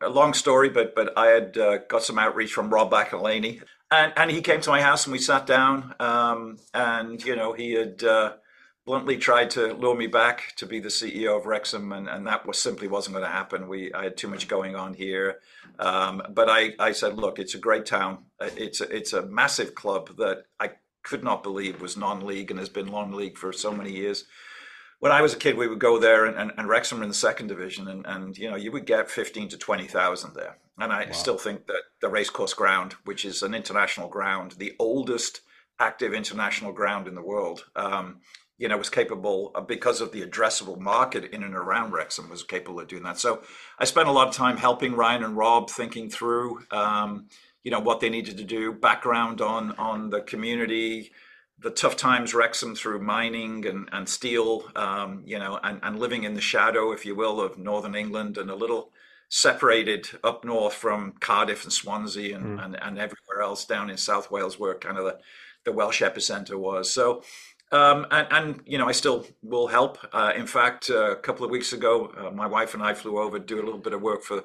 a 0.00 0.08
long 0.08 0.34
story, 0.34 0.68
but 0.68 0.94
but 0.94 1.16
I 1.16 1.26
had 1.28 1.56
uh, 1.56 1.78
got 1.88 2.02
some 2.02 2.18
outreach 2.18 2.52
from 2.52 2.70
Rob 2.70 2.92
McElhenney, 2.92 3.62
and 3.90 4.12
and 4.16 4.30
he 4.30 4.42
came 4.42 4.60
to 4.60 4.70
my 4.70 4.80
house 4.82 5.06
and 5.06 5.12
we 5.12 5.18
sat 5.18 5.46
down, 5.46 5.94
um, 5.98 6.58
and 6.74 7.24
you 7.24 7.36
know 7.36 7.52
he 7.52 7.72
had. 7.72 8.04
Uh, 8.04 8.34
bluntly 8.86 9.16
tried 9.16 9.50
to 9.50 9.74
lure 9.74 9.96
me 9.96 10.06
back 10.06 10.54
to 10.56 10.64
be 10.64 10.78
the 10.78 10.88
CEO 10.88 11.36
of 11.36 11.44
Wrexham, 11.44 11.92
and, 11.92 12.08
and 12.08 12.26
that 12.26 12.46
was 12.46 12.58
simply 12.58 12.86
wasn't 12.86 13.16
going 13.16 13.26
to 13.26 13.32
happen. 13.32 13.68
We 13.68 13.92
I 13.92 14.04
had 14.04 14.16
too 14.16 14.28
much 14.28 14.48
going 14.48 14.76
on 14.76 14.94
here, 14.94 15.40
um, 15.80 16.22
but 16.30 16.48
I, 16.48 16.74
I 16.78 16.92
said, 16.92 17.18
look, 17.18 17.38
it's 17.38 17.54
a 17.54 17.58
great 17.58 17.84
town. 17.84 18.18
It's 18.40 18.80
a, 18.80 18.96
it's 18.96 19.12
a 19.12 19.26
massive 19.26 19.74
club 19.74 20.16
that 20.18 20.44
I 20.60 20.70
could 21.02 21.24
not 21.24 21.42
believe 21.42 21.80
was 21.80 21.96
non-league 21.96 22.50
and 22.50 22.60
has 22.60 22.68
been 22.68 22.86
non-league 22.86 23.36
for 23.36 23.52
so 23.52 23.72
many 23.72 23.92
years. 23.92 24.24
When 25.00 25.12
I 25.12 25.20
was 25.20 25.34
a 25.34 25.38
kid, 25.38 25.58
we 25.58 25.68
would 25.68 25.78
go 25.78 25.98
there, 25.98 26.24
and, 26.24 26.36
and, 26.36 26.52
and 26.56 26.68
Wrexham 26.68 26.98
were 26.98 27.04
in 27.04 27.10
the 27.10 27.14
second 27.14 27.48
division, 27.48 27.88
and, 27.88 28.06
and 28.06 28.38
you 28.38 28.48
know 28.48 28.56
you 28.56 28.70
would 28.70 28.86
get 28.86 29.10
fifteen 29.10 29.48
to 29.48 29.58
twenty 29.58 29.88
thousand 29.88 30.34
there. 30.34 30.58
And 30.78 30.92
I 30.92 31.06
wow. 31.06 31.12
still 31.12 31.38
think 31.38 31.66
that 31.66 31.82
the 32.00 32.08
racecourse 32.08 32.54
ground, 32.54 32.94
which 33.04 33.24
is 33.24 33.42
an 33.42 33.54
international 33.54 34.08
ground, 34.08 34.52
the 34.58 34.74
oldest 34.78 35.40
active 35.78 36.14
international 36.14 36.72
ground 36.72 37.08
in 37.08 37.14
the 37.14 37.22
world, 37.22 37.64
um, 37.74 38.20
you 38.58 38.68
know, 38.68 38.76
was 38.78 38.88
capable 38.88 39.50
of, 39.54 39.66
because 39.66 40.00
of 40.00 40.12
the 40.12 40.22
addressable 40.22 40.78
market 40.78 41.24
in 41.32 41.42
and 41.42 41.54
around 41.54 41.92
Wrexham 41.92 42.30
was 42.30 42.42
capable 42.42 42.80
of 42.80 42.88
doing 42.88 43.02
that. 43.02 43.18
So 43.18 43.42
I 43.78 43.84
spent 43.84 44.08
a 44.08 44.12
lot 44.12 44.28
of 44.28 44.34
time 44.34 44.56
helping 44.56 44.94
Ryan 44.94 45.24
and 45.24 45.36
Rob 45.36 45.68
thinking 45.70 46.08
through, 46.08 46.60
um, 46.70 47.28
you 47.62 47.70
know, 47.70 47.80
what 47.80 48.00
they 48.00 48.08
needed 48.08 48.38
to 48.38 48.44
do, 48.44 48.72
background 48.72 49.40
on 49.40 49.72
on 49.72 50.10
the 50.10 50.22
community, 50.22 51.12
the 51.58 51.70
tough 51.70 51.96
times 51.96 52.34
Wrexham 52.34 52.74
through 52.74 53.00
mining 53.02 53.66
and, 53.66 53.88
and 53.92 54.08
steel, 54.08 54.64
um, 54.76 55.22
you 55.26 55.38
know, 55.38 55.58
and, 55.62 55.80
and 55.82 55.98
living 55.98 56.24
in 56.24 56.34
the 56.34 56.40
shadow, 56.40 56.92
if 56.92 57.06
you 57.06 57.14
will, 57.14 57.40
of 57.40 57.58
Northern 57.58 57.94
England 57.94 58.38
and 58.38 58.50
a 58.50 58.54
little 58.54 58.92
separated 59.28 60.06
up 60.22 60.44
north 60.44 60.74
from 60.74 61.12
Cardiff 61.18 61.64
and 61.64 61.72
Swansea 61.72 62.36
and, 62.36 62.58
mm. 62.58 62.64
and, 62.64 62.80
and 62.80 62.98
everywhere 62.98 63.42
else 63.42 63.64
down 63.64 63.90
in 63.90 63.96
South 63.96 64.30
Wales 64.30 64.58
where 64.58 64.74
kind 64.74 64.98
of 64.98 65.04
the, 65.04 65.18
the 65.64 65.72
Welsh 65.72 66.02
epicenter 66.02 66.56
was. 66.56 66.92
So 66.92 67.22
um, 67.72 68.06
and, 68.10 68.28
and, 68.30 68.60
you 68.64 68.78
know, 68.78 68.88
I 68.88 68.92
still 68.92 69.26
will 69.42 69.66
help. 69.66 69.98
Uh, 70.12 70.32
in 70.36 70.46
fact, 70.46 70.88
uh, 70.90 71.10
a 71.10 71.16
couple 71.16 71.44
of 71.44 71.50
weeks 71.50 71.72
ago, 71.72 72.12
uh, 72.16 72.30
my 72.30 72.46
wife 72.46 72.74
and 72.74 72.82
I 72.82 72.94
flew 72.94 73.18
over 73.18 73.38
to 73.38 73.44
do 73.44 73.56
a 73.56 73.64
little 73.64 73.78
bit 73.78 73.92
of 73.92 74.02
work 74.02 74.22
for 74.22 74.44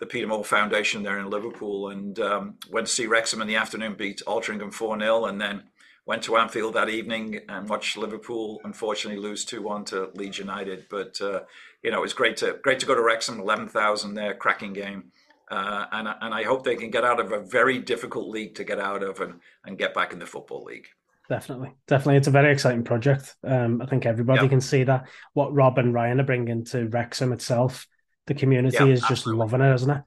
the 0.00 0.06
Peter 0.06 0.26
Moore 0.26 0.44
Foundation 0.44 1.02
there 1.02 1.18
in 1.18 1.28
Liverpool 1.30 1.90
and 1.90 2.18
um, 2.20 2.54
went 2.70 2.86
to 2.86 2.92
see 2.92 3.06
Wrexham 3.06 3.42
in 3.42 3.48
the 3.48 3.56
afternoon, 3.56 3.94
beat 3.94 4.22
Altrincham 4.26 4.72
4 4.72 4.98
0, 4.98 5.26
and 5.26 5.40
then 5.40 5.64
went 6.06 6.22
to 6.24 6.36
Anfield 6.36 6.74
that 6.74 6.88
evening 6.88 7.40
and 7.48 7.68
watched 7.68 7.96
Liverpool 7.96 8.60
unfortunately 8.64 9.20
lose 9.20 9.44
2 9.44 9.62
1 9.62 9.84
to 9.86 10.10
Leeds 10.14 10.38
United. 10.38 10.86
But, 10.90 11.20
uh, 11.20 11.40
you 11.82 11.90
know, 11.90 11.98
it 11.98 12.02
was 12.02 12.14
great 12.14 12.36
to 12.38 12.58
great 12.62 12.80
to 12.80 12.86
go 12.86 12.94
to 12.94 13.02
Wrexham, 13.02 13.40
11,000 13.40 14.14
there, 14.14 14.34
cracking 14.34 14.72
game. 14.72 15.12
Uh, 15.50 15.84
and, 15.92 16.08
and 16.22 16.34
I 16.34 16.42
hope 16.42 16.64
they 16.64 16.76
can 16.76 16.90
get 16.90 17.04
out 17.04 17.20
of 17.20 17.30
a 17.30 17.40
very 17.40 17.78
difficult 17.78 18.28
league 18.28 18.54
to 18.54 18.64
get 18.64 18.80
out 18.80 19.02
of 19.02 19.20
and, 19.20 19.40
and 19.64 19.78
get 19.78 19.92
back 19.92 20.12
in 20.12 20.18
the 20.18 20.26
Football 20.26 20.64
League. 20.64 20.88
Definitely, 21.28 21.72
definitely, 21.86 22.16
it's 22.16 22.28
a 22.28 22.32
very 22.32 22.52
exciting 22.52 22.84
project. 22.84 23.34
Um, 23.42 23.80
I 23.80 23.86
think 23.86 24.04
everybody 24.04 24.42
yep. 24.42 24.50
can 24.50 24.60
see 24.60 24.84
that 24.84 25.08
what 25.32 25.54
Rob 25.54 25.78
and 25.78 25.94
Ryan 25.94 26.20
are 26.20 26.24
bringing 26.24 26.64
to 26.66 26.86
Wrexham 26.88 27.32
itself. 27.32 27.86
The 28.26 28.34
community 28.34 28.76
yep, 28.78 28.88
is 28.88 29.02
just 29.02 29.26
loving 29.26 29.60
it, 29.60 29.74
isn't 29.74 29.90
it? 29.90 30.02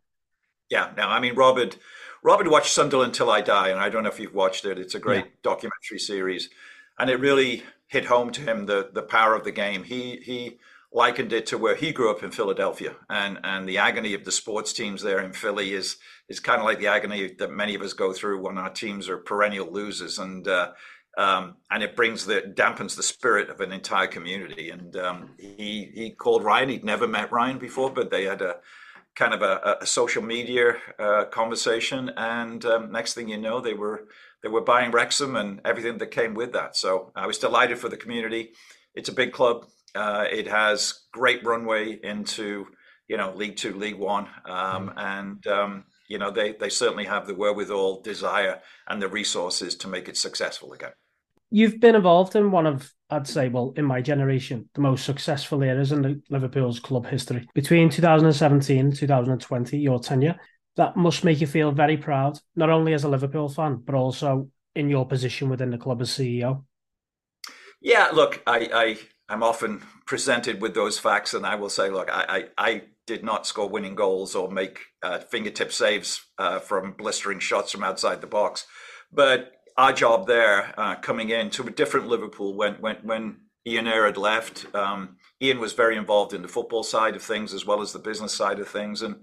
Yeah. 0.69 0.91
Now, 0.95 1.09
I 1.09 1.19
mean, 1.19 1.36
Rob 1.36 1.57
had 1.57 1.75
Rob 2.24 2.39
had 2.39 2.47
watched 2.47 2.71
Sunderland 2.71 3.13
Till 3.13 3.29
I 3.29 3.41
Die, 3.41 3.69
and 3.69 3.79
I 3.79 3.89
don't 3.89 4.03
know 4.03 4.09
if 4.09 4.19
you've 4.19 4.33
watched 4.33 4.65
it. 4.65 4.77
It's 4.77 4.95
a 4.95 5.00
great 5.00 5.25
yeah. 5.25 5.31
documentary 5.41 6.00
series, 6.00 6.50
and 7.00 7.09
it 7.09 7.19
really 7.19 7.63
hit 7.88 8.05
home 8.05 8.31
to 8.31 8.41
him 8.41 8.65
the 8.65 8.89
the 8.93 9.01
power 9.01 9.33
of 9.33 9.43
the 9.43 9.51
game. 9.51 9.83
He 9.83 10.17
he 10.17 10.59
likened 10.91 11.33
it 11.33 11.45
to 11.47 11.57
where 11.57 11.75
he 11.75 11.91
grew 11.91 12.12
up 12.12 12.24
in 12.24 12.31
Philadelphia, 12.31 12.95
and 13.09 13.39
and 13.43 13.67
the 13.67 13.77
agony 13.77 14.13
of 14.13 14.24
the 14.24 14.31
sports 14.31 14.74
teams 14.74 15.01
there 15.01 15.19
in 15.19 15.33
Philly 15.33 15.74
is 15.74 15.97
is 16.27 16.39
kind 16.39 16.59
of 16.59 16.65
like 16.65 16.79
the 16.79 16.88
agony 16.88 17.33
that 17.39 17.51
many 17.51 17.75
of 17.75 17.81
us 17.81 17.93
go 17.93 18.13
through 18.13 18.41
when 18.41 18.57
our 18.57 18.69
teams 18.69 19.09
are 19.09 19.17
perennial 19.17 19.71
losers, 19.71 20.19
and 20.19 20.47
uh, 20.47 20.71
um, 21.17 21.55
and 21.71 21.81
it 21.81 21.95
brings 21.95 22.25
the 22.25 22.41
dampens 22.41 22.95
the 22.95 23.03
spirit 23.03 23.50
of 23.50 23.59
an 23.59 23.71
entire 23.71 24.07
community. 24.07 24.69
And 24.69 24.95
um, 24.95 25.31
he 25.38 25.91
he 25.93 26.12
called 26.12 26.43
Ryan. 26.43 26.69
He'd 26.69 26.86
never 26.86 27.07
met 27.07 27.31
Ryan 27.31 27.57
before, 27.57 27.89
but 27.89 28.12
they 28.12 28.25
had 28.25 28.41
a 28.41 28.57
kind 29.15 29.33
of 29.33 29.41
a, 29.41 29.77
a 29.81 29.86
social 29.86 30.21
media 30.21 30.75
uh, 31.00 31.25
conversation. 31.25 32.12
And 32.15 32.63
um, 32.65 32.91
next 32.91 33.15
thing 33.15 33.27
you 33.27 33.38
know, 33.38 33.59
they 33.59 33.74
were 33.74 34.07
they 34.43 34.50
were 34.50 34.62
buying 34.62 34.91
Wrexham 34.91 35.36
and 35.36 35.59
everything 35.65 35.97
that 35.97 36.12
came 36.12 36.36
with 36.36 36.53
that. 36.53 36.77
So 36.77 37.12
I 37.15 37.25
was 37.25 37.39
delighted 37.39 37.79
for 37.79 37.89
the 37.89 37.97
community. 37.97 38.51
It's 38.93 39.09
a 39.09 39.13
big 39.13 39.33
club. 39.33 39.65
Uh, 39.95 40.25
it 40.31 40.47
has 40.47 41.05
great 41.12 41.43
runway 41.43 42.00
into 42.03 42.67
you 43.07 43.17
know 43.17 43.33
League 43.33 43.55
Two, 43.55 43.74
League 43.74 43.97
One, 43.97 44.27
um, 44.45 44.89
mm. 44.89 44.93
and 44.97 45.47
um, 45.47 45.86
you 46.07 46.19
know 46.19 46.29
they 46.29 46.51
they 46.51 46.69
certainly 46.69 47.05
have 47.05 47.25
the 47.25 47.33
wherewithal, 47.33 48.01
desire, 48.01 48.62
and 48.88 49.01
the 49.01 49.07
resources 49.07 49.75
to 49.77 49.88
make 49.88 50.07
it 50.07 50.15
successful 50.15 50.74
again. 50.74 50.91
You've 51.50 51.80
been 51.80 51.96
involved 51.96 52.36
in 52.36 52.51
one 52.51 52.66
of, 52.66 52.92
I'd 53.10 53.27
say, 53.27 53.48
well, 53.48 53.74
in 53.77 53.86
my 53.86 54.01
generation, 54.01 54.70
the 54.74 54.82
most 54.82 55.06
successful 55.06 55.63
eras 55.63 55.92
in 55.92 56.01
the 56.01 56.22
Liverpool's 56.30 56.80
club 56.80 57.08
history. 57.08 57.48
Between 57.54 57.89
2017 57.89 58.80
and 58.80 58.96
2020, 58.96 59.77
your 59.77 60.00
tenure, 60.00 60.38
that 60.75 60.98
must 60.98 61.24
make 61.24 61.39
you 61.39 61.48
feel 61.48 61.72
very 61.72 61.98
proud, 61.98 62.39
not 62.56 62.70
only 62.70 62.94
as 62.94 63.04
a 63.04 63.10
Liverpool 63.10 63.50
fan, 63.50 63.82
but 63.84 63.96
also 63.96 64.50
in 64.75 64.89
your 64.89 65.08
position 65.08 65.50
within 65.50 65.72
the 65.72 65.77
club 65.77 66.01
as 66.01 66.10
CEO. 66.10 66.63
Yeah, 67.82 68.10
look, 68.13 68.42
I, 68.46 68.70
I 68.74 68.98
I'm 69.30 69.44
often 69.44 69.82
presented 70.06 70.62
with 70.62 70.74
those 70.74 71.00
facts, 71.00 71.34
and 71.34 71.46
I 71.46 71.56
will 71.56 71.70
say, 71.70 71.89
look, 71.89 72.10
I, 72.12 72.48
I, 72.58 72.70
I 72.70 72.82
did 73.06 73.24
not 73.24 73.48
score 73.48 73.70
winning 73.70 73.96
goals 73.96 74.36
or 74.36 74.51
make 74.51 74.80
uh, 75.04 75.20
fingertip 75.20 75.72
saves 75.72 76.22
uh, 76.38 76.60
from 76.60 76.94
blistering 76.94 77.39
shots 77.39 77.72
from 77.72 77.84
outside 77.84 78.22
the 78.22 78.27
box, 78.27 78.66
but 79.12 79.54
our 79.77 79.93
job 79.93 80.27
there, 80.27 80.74
uh, 80.77 80.96
coming 80.96 81.29
into 81.29 81.63
a 81.63 81.72
different 81.72 82.07
Liverpool 82.07 82.55
when 82.55 82.75
when 82.75 82.96
when 83.03 83.38
Ian 83.65 83.88
Ayre 83.88 84.05
had 84.05 84.17
left, 84.17 84.74
um, 84.75 85.17
Ian 85.41 85.60
was 85.60 85.74
very 85.74 85.98
involved 85.98 86.34
in 86.34 86.41
the 86.41 86.48
football 86.48 86.84
side 86.84 87.15
of 87.15 87.22
things 87.22 87.53
as 87.53 87.65
well 87.65 87.81
as 87.81 87.93
the 87.93 88.00
business 88.00 88.34
side 88.34 88.60
of 88.60 88.67
things, 88.67 89.01
and 89.01 89.17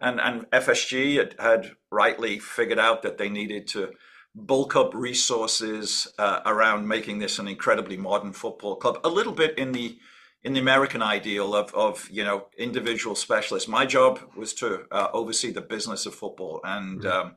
and 0.00 0.20
and 0.20 0.50
FSG 0.50 1.18
had, 1.18 1.34
had 1.38 1.72
rightly 1.90 2.38
figured 2.38 2.78
out 2.78 3.02
that 3.02 3.18
they 3.18 3.28
needed 3.28 3.66
to 3.68 3.90
bulk 4.34 4.76
up 4.76 4.94
resources 4.94 6.06
uh, 6.18 6.40
around 6.46 6.86
making 6.86 7.18
this 7.18 7.38
an 7.38 7.48
incredibly 7.48 7.96
modern 7.96 8.32
football 8.32 8.76
club. 8.76 8.98
A 9.04 9.08
little 9.08 9.32
bit 9.32 9.58
in 9.58 9.72
the 9.72 9.98
in 10.44 10.52
the 10.52 10.60
American 10.60 11.02
ideal 11.02 11.54
of 11.54 11.74
of 11.74 12.08
you 12.10 12.24
know 12.24 12.46
individual 12.56 13.14
specialists. 13.14 13.68
My 13.68 13.84
job 13.84 14.20
was 14.36 14.54
to 14.54 14.84
uh, 14.90 15.08
oversee 15.12 15.50
the 15.50 15.60
business 15.60 16.06
of 16.06 16.14
football 16.14 16.60
and 16.64 17.00
mm-hmm. 17.00 17.28
um, 17.28 17.34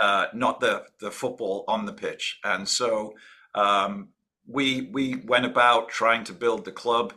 uh, 0.00 0.26
not 0.34 0.60
the 0.60 0.84
the 1.00 1.10
football 1.10 1.64
on 1.68 1.86
the 1.86 1.92
pitch. 1.92 2.38
And 2.44 2.68
so 2.68 3.14
um, 3.54 4.08
we 4.46 4.90
we 4.92 5.16
went 5.26 5.44
about 5.44 5.88
trying 5.88 6.24
to 6.24 6.32
build 6.32 6.64
the 6.64 6.72
club. 6.72 7.12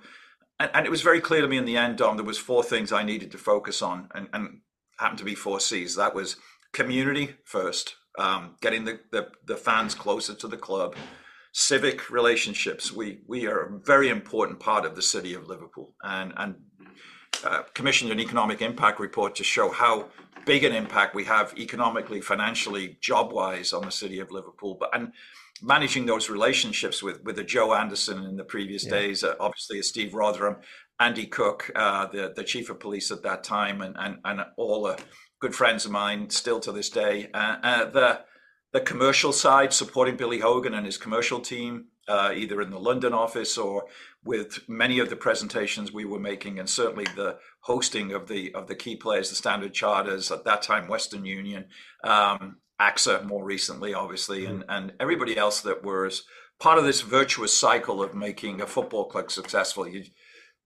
And, 0.58 0.72
and, 0.74 0.86
it 0.86 0.90
was 0.90 1.02
very 1.02 1.20
clear 1.20 1.42
to 1.42 1.50
me 1.50 1.58
in 1.58 1.66
the 1.66 1.76
end, 1.76 1.98
Dom, 1.98 2.16
there 2.16 2.26
was 2.26 2.38
four 2.38 2.64
things 2.64 2.94
I 2.94 3.04
needed 3.04 3.30
to 3.32 3.38
focus 3.38 3.82
on, 3.82 4.08
and, 4.16 4.30
and 4.32 4.62
happened 4.98 5.20
to 5.20 5.26
be 5.26 5.36
four 5.36 5.60
C's. 5.60 5.98
That 5.98 6.16
was 6.16 6.38
community 6.72 7.36
first, 7.44 7.96
um, 8.18 8.56
getting 8.62 8.86
the, 8.86 9.00
the, 9.12 9.30
the 9.46 9.58
fans 9.58 9.96
closer 9.96 10.34
to 10.34 10.48
the 10.48 10.58
club, 10.58 10.96
civic 11.52 12.10
relationships. 12.10 12.92
We 12.92 13.20
we 13.28 13.48
are 13.48 13.60
a 13.62 13.80
very 13.80 14.10
important 14.10 14.60
part 14.60 14.86
of 14.86 14.96
the 14.96 15.02
city 15.02 15.34
of 15.34 15.48
Liverpool, 15.48 15.94
and 16.04 16.34
and 16.38 16.56
uh, 17.44 17.64
commissioned 17.74 18.12
an 18.12 18.20
economic 18.20 18.62
impact 18.62 19.00
report 19.00 19.36
to 19.36 19.44
show 19.44 19.70
how 19.70 20.08
big 20.46 20.64
an 20.64 20.74
impact 20.74 21.16
we 21.16 21.24
have 21.26 21.54
economically, 21.58 22.22
financially, 22.22 22.98
job 23.02 23.34
wise 23.34 23.74
on 23.74 23.84
the 23.84 23.92
city 23.92 24.20
of 24.20 24.32
Liverpool. 24.32 24.78
But 24.80 24.90
and 24.94 25.12
managing 25.62 26.06
those 26.06 26.30
relationships 26.30 27.02
with 27.02 27.24
with 27.24 27.40
a 27.40 27.44
Joe 27.44 27.74
Anderson 27.74 28.24
in 28.26 28.38
the 28.38 28.44
previous 28.44 28.86
yeah. 28.86 28.92
days, 28.92 29.24
uh, 29.24 29.36
obviously 29.40 29.80
a 29.80 29.84
Steve 29.84 30.12
Rotheram, 30.12 30.58
Andy 31.00 31.26
Cooke, 31.26 31.72
uh, 31.76 32.08
the 32.08 32.34
the 32.36 32.44
chief 32.44 32.70
of 32.70 32.80
police 32.80 33.12
at 33.12 33.24
that 33.24 33.44
time, 33.44 33.82
and 33.82 33.96
and 33.98 34.20
and 34.24 34.42
all 34.58 34.84
the 34.84 35.00
good 35.40 35.56
friends 35.56 35.86
of 35.86 35.92
mine 35.92 36.30
still 36.30 36.60
to 36.60 36.72
this 36.72 36.90
day. 36.90 37.30
Uh, 37.34 37.58
uh, 37.64 37.86
the 37.90 38.22
the 38.74 38.82
commercial 38.82 39.32
side, 39.32 39.74
supporting 39.74 40.18
Billy 40.18 40.40
Hogan 40.40 40.74
and 40.74 40.86
his 40.86 40.98
commercial 40.98 41.40
team, 41.40 41.86
uh, 42.08 42.32
either 42.36 42.62
in 42.62 42.70
the 42.70 42.80
London 42.80 43.14
office 43.14 43.58
or 43.58 43.86
with 44.24 44.68
many 44.68 45.00
of 45.00 45.10
the 45.10 45.16
presentations 45.16 45.92
we 45.92 46.06
were 46.06 46.20
making, 46.20 46.60
and 46.60 46.70
certainly 46.70 47.06
the 47.16 47.38
hosting 47.62 48.12
of 48.12 48.28
the 48.28 48.54
of 48.54 48.68
the 48.68 48.76
key 48.76 48.96
players, 48.96 49.30
the 49.30 49.36
Standard 49.36 49.74
Chartered 49.74 50.24
at 50.32 50.44
that 50.46 50.62
time, 50.62 50.88
Western 50.88 51.26
Union, 51.26 51.66
um, 52.04 52.58
AXA 52.80 53.26
more 53.26 53.44
recently, 53.44 53.94
obviously, 53.94 54.42
mm-hmm. 54.42 54.62
and 54.62 54.66
and 54.70 54.94
everybody 55.00 55.38
else 55.38 55.62
that 55.62 55.84
was 55.84 56.24
part 56.60 56.78
of 56.78 56.86
this 56.86 57.02
virtuous 57.02 57.56
cycle 57.56 58.02
of 58.02 58.16
making 58.16 58.62
a 58.62 58.68
football 58.68 59.06
club 59.06 59.32
successful. 59.32 59.88
You 59.88 60.04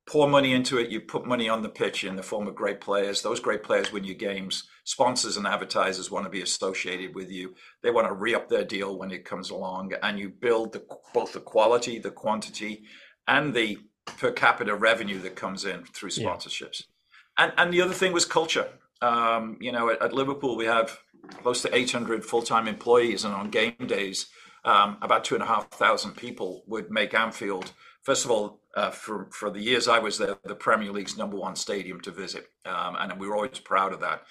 pour 0.10 0.28
money 0.28 0.54
into 0.54 0.80
it, 0.80 0.90
you 0.90 1.00
put 1.00 1.28
money 1.28 1.48
on 1.48 1.62
the 1.62 1.70
pitch 1.70 2.04
in 2.04 2.16
the 2.16 2.24
form 2.24 2.48
of 2.48 2.56
great 2.56 2.82
players. 2.82 3.22
Those 3.22 3.40
great 3.40 3.62
players 3.62 3.92
win 3.92 4.04
you 4.04 4.16
games. 4.16 4.64
Sponsors 4.84 5.38
and 5.38 5.46
advertisers 5.46 6.10
want 6.10 6.26
to 6.26 6.32
be 6.32 6.42
associated 6.42 7.14
with 7.14 7.30
you. 7.30 7.54
They 7.84 7.92
want 7.92 8.08
to 8.08 8.14
re 8.14 8.34
up 8.34 8.50
their 8.50 8.66
deal 8.66 8.98
when 8.98 9.12
it 9.12 9.24
comes 9.24 9.52
along, 9.52 9.94
and 10.02 10.18
you 10.18 10.30
build 10.30 10.74
the, 10.74 10.84
both 11.14 11.34
the 11.34 11.40
quality, 11.40 12.00
the 12.00 12.10
quantity, 12.10 12.86
and 13.28 13.54
the 13.54 13.78
per 14.18 14.32
capita 14.32 14.74
revenue 14.74 15.20
that 15.20 15.36
comes 15.36 15.64
in 15.64 15.84
through 15.86 16.10
sponsorships. 16.10 16.82
Yeah. 17.38 17.46
And 17.46 17.54
and 17.58 17.74
the 17.74 17.84
other 17.84 17.94
thing 17.94 18.12
was 18.12 18.26
culture. 18.26 18.68
Um, 19.04 19.58
you 19.62 19.72
know, 19.72 19.92
at, 19.92 20.02
at, 20.02 20.12
Liverpool 20.12 20.58
we 20.58 20.66
have 20.66 21.00
close 21.44 21.62
to 21.62 21.74
800 21.74 22.26
full-time 22.26 22.68
employees, 22.68 23.26
and 23.26 23.34
on 23.36 23.52
game 23.52 23.76
days, 23.86 24.26
um, 24.66 24.98
about 25.04 25.24
two 25.24 25.36
and 25.36 25.44
a 25.44 25.48
half 25.48 25.70
thousand 25.70 26.18
people 26.18 26.64
would 26.66 26.90
make 26.90 27.14
Anfield. 27.14 27.74
First 28.02 28.26
of 28.26 28.32
all, 28.32 28.59
uh, 28.76 28.92
for 28.92 29.30
for 29.32 29.50
the 29.50 29.62
years 29.62 29.88
I 29.88 30.00
was 30.00 30.18
there, 30.18 30.38
the 30.44 30.56
Premier 30.56 30.92
League's 30.92 31.18
number 31.18 31.38
one 31.38 31.56
stadium 31.56 32.02
to 32.02 32.12
visit, 32.12 32.48
um, 32.66 32.96
and 33.00 33.20
we 33.20 33.28
were 33.28 33.36
always 33.36 33.60
proud 33.60 33.94
of 33.94 34.00
that. 34.02 34.24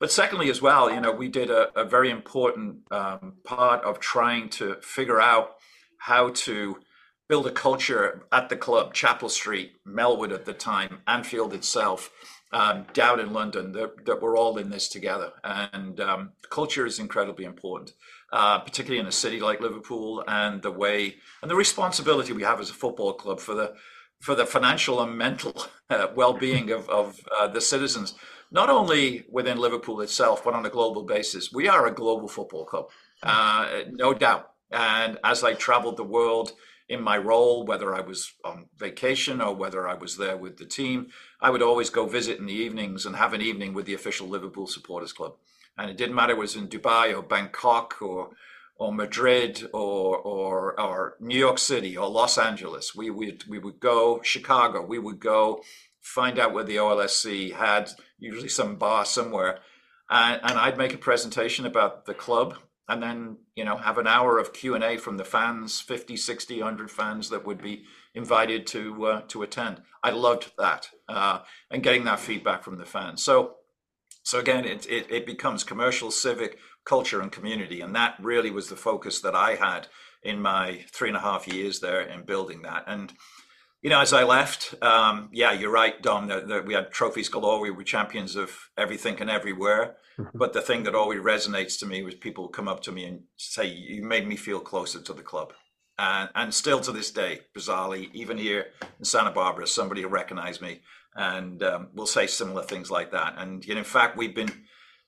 But 0.00 0.10
secondly, 0.10 0.50
as 0.50 0.60
well, 0.60 0.92
you 0.92 1.00
know, 1.00 1.12
we 1.12 1.28
did 1.28 1.50
a, 1.50 1.70
a 1.78 1.84
very 1.84 2.10
important 2.10 2.78
um, 2.90 3.34
part 3.44 3.84
of 3.84 4.00
trying 4.00 4.48
to 4.50 4.76
figure 4.82 5.20
out 5.20 5.54
how 5.98 6.30
to 6.30 6.78
build 7.28 7.46
a 7.46 7.50
culture 7.50 8.26
at 8.32 8.48
the 8.48 8.56
club, 8.56 8.92
Chapel 8.92 9.28
Street, 9.28 9.72
Melwood 9.86 10.32
at 10.32 10.44
the 10.44 10.52
time, 10.52 10.98
Anfield 11.06 11.54
itself, 11.54 12.10
um, 12.52 12.86
down 12.92 13.18
in 13.18 13.32
London, 13.32 13.72
that, 13.72 14.04
that, 14.04 14.20
we're 14.20 14.36
all 14.36 14.58
in 14.58 14.70
this 14.70 14.88
together. 14.88 15.32
And 15.42 15.98
um, 16.00 16.32
culture 16.50 16.86
is 16.86 16.98
incredibly 16.98 17.44
important, 17.44 17.92
uh, 18.34 18.58
particularly 18.58 18.98
in 18.98 19.06
a 19.06 19.12
city 19.12 19.38
like 19.38 19.60
Liverpool, 19.60 20.24
and 20.26 20.60
the 20.60 20.70
way 20.72 21.14
and 21.40 21.48
the 21.48 21.54
responsibility 21.54 22.32
we 22.32 22.42
have 22.42 22.58
as 22.60 22.68
a 22.68 22.74
football 22.74 23.14
club 23.14 23.38
for 23.38 23.54
the 23.54 23.74
for 24.20 24.34
the 24.34 24.44
financial 24.44 25.00
and 25.00 25.16
mental 25.16 25.54
uh, 25.90 26.08
well-being 26.16 26.72
of, 26.72 26.88
of 26.90 27.20
uh, 27.38 27.46
the 27.46 27.60
citizens, 27.60 28.14
not 28.50 28.68
only 28.68 29.24
within 29.30 29.58
Liverpool 29.58 30.00
itself, 30.00 30.42
but 30.42 30.54
on 30.54 30.66
a 30.66 30.70
global 30.70 31.04
basis. 31.04 31.52
We 31.52 31.68
are 31.68 31.86
a 31.86 31.94
global 31.94 32.26
football 32.26 32.64
club, 32.64 32.86
uh, 33.22 33.82
no 33.92 34.12
doubt. 34.14 34.50
And 34.72 35.18
as 35.22 35.44
I 35.44 35.54
traveled 35.54 35.96
the 35.96 36.04
world, 36.04 36.52
in 36.88 37.00
my 37.00 37.16
role, 37.16 37.64
whether 37.64 37.94
I 37.94 38.00
was 38.00 38.32
on 38.44 38.66
vacation 38.76 39.40
or 39.40 39.54
whether 39.54 39.86
I 39.88 39.94
was 39.94 40.16
there 40.16 40.36
with 40.36 40.58
the 40.58 40.66
team, 40.66 41.06
I 41.40 41.50
would 41.50 41.62
always 41.62 41.88
go 41.88 42.06
visit 42.06 42.38
in 42.38 42.46
the 42.46 42.52
evenings 42.52 43.06
and 43.06 43.16
have 43.16 43.32
an 43.32 43.40
evening 43.40 43.74
with 43.74 43.86
the 43.86 43.94
official 43.94 44.28
Liverpool 44.28 44.66
Supporters 44.66 45.12
Club. 45.12 45.36
And 45.76 45.90
it 45.90 45.96
didn't 45.96 46.14
matter 46.14 46.32
it 46.32 46.38
was 46.38 46.56
in 46.56 46.68
Dubai 46.68 47.16
or 47.16 47.22
Bangkok 47.22 48.00
or 48.00 48.30
or 48.76 48.92
Madrid 48.92 49.68
or 49.72 50.18
or 50.18 50.80
or 50.80 51.16
New 51.20 51.38
York 51.38 51.58
City 51.58 51.96
or 51.96 52.08
Los 52.08 52.38
Angeles. 52.38 52.94
We 52.94 53.10
would 53.10 53.44
we 53.48 53.58
would 53.58 53.80
go 53.80 54.20
Chicago. 54.22 54.84
We 54.84 54.98
would 54.98 55.20
go 55.20 55.62
find 56.00 56.38
out 56.38 56.52
where 56.52 56.64
the 56.64 56.76
OLSC 56.76 57.52
had 57.52 57.92
usually 58.18 58.48
some 58.48 58.76
bar 58.76 59.04
somewhere, 59.04 59.60
and, 60.10 60.40
and 60.42 60.58
I'd 60.58 60.78
make 60.78 60.94
a 60.94 60.98
presentation 60.98 61.66
about 61.66 62.06
the 62.06 62.14
club 62.14 62.58
and 62.88 63.02
then 63.02 63.36
you 63.56 63.64
know 63.64 63.76
have 63.76 63.98
an 63.98 64.06
hour 64.06 64.38
of 64.38 64.52
q&a 64.52 64.96
from 64.96 65.16
the 65.16 65.24
fans 65.24 65.80
50 65.80 66.16
60 66.16 66.58
100 66.58 66.90
fans 66.90 67.30
that 67.30 67.46
would 67.46 67.62
be 67.62 67.84
invited 68.14 68.66
to 68.68 69.06
uh, 69.06 69.20
to 69.28 69.42
attend 69.42 69.80
i 70.02 70.10
loved 70.10 70.52
that 70.58 70.90
uh, 71.08 71.40
and 71.70 71.82
getting 71.82 72.04
that 72.04 72.20
feedback 72.20 72.62
from 72.62 72.78
the 72.78 72.84
fans 72.84 73.22
so 73.22 73.56
so 74.24 74.38
again 74.38 74.64
it, 74.64 74.86
it, 74.86 75.06
it 75.10 75.26
becomes 75.26 75.62
commercial 75.62 76.10
civic 76.10 76.58
culture 76.84 77.20
and 77.20 77.30
community 77.30 77.80
and 77.80 77.94
that 77.94 78.16
really 78.20 78.50
was 78.50 78.68
the 78.68 78.76
focus 78.76 79.20
that 79.20 79.34
i 79.34 79.54
had 79.54 79.86
in 80.22 80.40
my 80.42 80.84
three 80.90 81.08
and 81.08 81.16
a 81.16 81.20
half 81.20 81.46
years 81.46 81.78
there 81.80 82.00
in 82.00 82.24
building 82.24 82.62
that 82.62 82.82
and 82.86 83.12
you 83.84 83.90
know, 83.90 84.00
as 84.00 84.14
I 84.14 84.24
left, 84.24 84.74
um, 84.82 85.28
yeah, 85.30 85.52
you're 85.52 85.70
right, 85.70 86.00
Dom. 86.00 86.30
We 86.66 86.72
had 86.72 86.90
trophies 86.90 87.28
galore. 87.28 87.60
We 87.60 87.70
were 87.70 87.84
champions 87.84 88.34
of 88.34 88.70
everything 88.78 89.20
and 89.20 89.28
everywhere. 89.28 89.96
Mm-hmm. 90.18 90.38
But 90.38 90.54
the 90.54 90.62
thing 90.62 90.84
that 90.84 90.94
always 90.94 91.20
resonates 91.20 91.78
to 91.80 91.86
me 91.86 92.02
was 92.02 92.14
people 92.14 92.48
come 92.48 92.66
up 92.66 92.80
to 92.84 92.92
me 92.92 93.04
and 93.04 93.24
say, 93.36 93.66
"You 93.66 94.02
made 94.02 94.26
me 94.26 94.36
feel 94.36 94.60
closer 94.60 95.02
to 95.02 95.12
the 95.12 95.22
club." 95.22 95.52
And 95.98 96.30
and 96.34 96.54
still 96.54 96.80
to 96.80 96.92
this 96.92 97.10
day, 97.10 97.40
bizarrely, 97.54 98.08
even 98.14 98.38
here 98.38 98.68
in 98.98 99.04
Santa 99.04 99.30
Barbara, 99.30 99.66
somebody 99.66 100.02
will 100.02 100.12
recognize 100.12 100.62
me 100.62 100.80
and 101.16 101.62
um, 101.62 101.88
will 101.94 102.06
say 102.06 102.26
similar 102.26 102.62
things 102.62 102.90
like 102.90 103.12
that. 103.12 103.34
And 103.38 103.64
you 103.64 103.74
know, 103.74 103.78
in 103.78 103.84
fact, 103.84 104.16
we've 104.16 104.34
been 104.34 104.50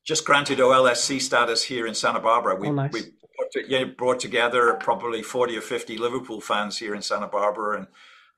just 0.04 0.24
granted 0.24 0.58
OLSC 0.58 1.20
status 1.20 1.64
here 1.64 1.86
in 1.86 1.94
Santa 1.94 2.20
Barbara. 2.20 2.54
We, 2.54 2.68
oh, 2.68 2.72
nice. 2.72 2.92
we 2.92 3.00
brought, 3.36 3.68
yeah, 3.68 3.84
brought 3.84 4.20
together 4.20 4.74
probably 4.74 5.22
40 5.22 5.56
or 5.56 5.60
50 5.60 5.98
Liverpool 5.98 6.40
fans 6.40 6.78
here 6.78 6.94
in 6.94 7.02
Santa 7.02 7.26
Barbara 7.26 7.78
and 7.78 7.86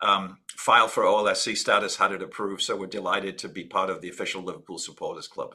um, 0.01 0.39
filed 0.57 0.91
for 0.91 1.05
OLSC 1.05 1.57
status, 1.57 1.97
had 1.97 2.13
it 2.13 2.23
approved. 2.23 2.63
So 2.63 2.77
we're 2.77 2.87
delighted 2.87 3.39
to 3.39 3.49
be 3.49 3.65
part 3.65 3.91
of 3.91 4.01
the 4.01 4.09
official 4.09 4.43
Liverpool 4.43 4.79
Supporters 4.79 5.29
Club. 5.29 5.55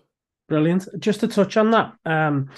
Brilliant. 0.50 0.88
Just 1.00 1.22
to 1.22 1.28
touch 1.28 1.58
on 1.58 1.72
that, 1.72 1.94
um, 2.06 2.50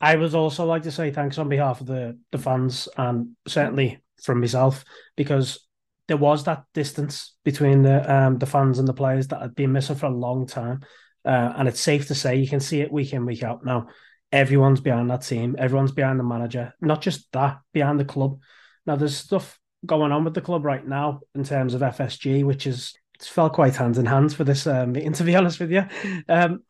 I 0.00 0.16
would 0.16 0.34
also 0.34 0.64
like 0.64 0.82
to 0.82 0.90
say 0.90 1.10
thanks 1.10 1.38
on 1.38 1.48
behalf 1.48 1.80
of 1.80 1.86
the 1.86 2.18
the 2.32 2.38
fans 2.38 2.88
and 2.96 3.36
certainly 3.46 3.98
from 4.22 4.40
myself 4.40 4.84
because 5.16 5.65
there 6.08 6.16
was 6.16 6.44
that 6.44 6.64
distance 6.72 7.34
between 7.44 7.82
the 7.82 8.14
um, 8.14 8.38
the 8.38 8.46
fans 8.46 8.78
and 8.78 8.86
the 8.86 8.94
players 8.94 9.28
that 9.28 9.42
had 9.42 9.54
been 9.54 9.72
missing 9.72 9.96
for 9.96 10.06
a 10.06 10.16
long 10.16 10.46
time, 10.46 10.80
uh, 11.24 11.52
and 11.56 11.68
it's 11.68 11.80
safe 11.80 12.06
to 12.08 12.14
say 12.14 12.36
you 12.36 12.48
can 12.48 12.60
see 12.60 12.80
it 12.80 12.92
week 12.92 13.12
in 13.12 13.26
week 13.26 13.42
out 13.42 13.64
now. 13.64 13.88
Everyone's 14.32 14.80
behind 14.80 15.10
that 15.10 15.22
team. 15.22 15.56
Everyone's 15.58 15.92
behind 15.92 16.18
the 16.18 16.24
manager. 16.24 16.74
Not 16.80 17.00
just 17.00 17.30
that, 17.32 17.58
behind 17.72 17.98
the 18.00 18.04
club. 18.04 18.40
Now 18.84 18.96
there's 18.96 19.16
stuff 19.16 19.58
going 19.84 20.12
on 20.12 20.24
with 20.24 20.34
the 20.34 20.40
club 20.40 20.64
right 20.64 20.86
now 20.86 21.20
in 21.34 21.44
terms 21.44 21.74
of 21.74 21.80
FSG, 21.80 22.44
which 22.44 22.66
is 22.66 22.94
it's 23.14 23.28
felt 23.28 23.54
quite 23.54 23.76
hand 23.76 23.96
in 23.96 24.06
hand 24.06 24.34
for 24.34 24.44
this 24.44 24.66
uh, 24.66 24.86
meeting. 24.88 25.12
To 25.14 25.24
be 25.24 25.36
honest 25.36 25.60
with 25.60 25.72
you, 25.72 25.84
um, 26.28 26.62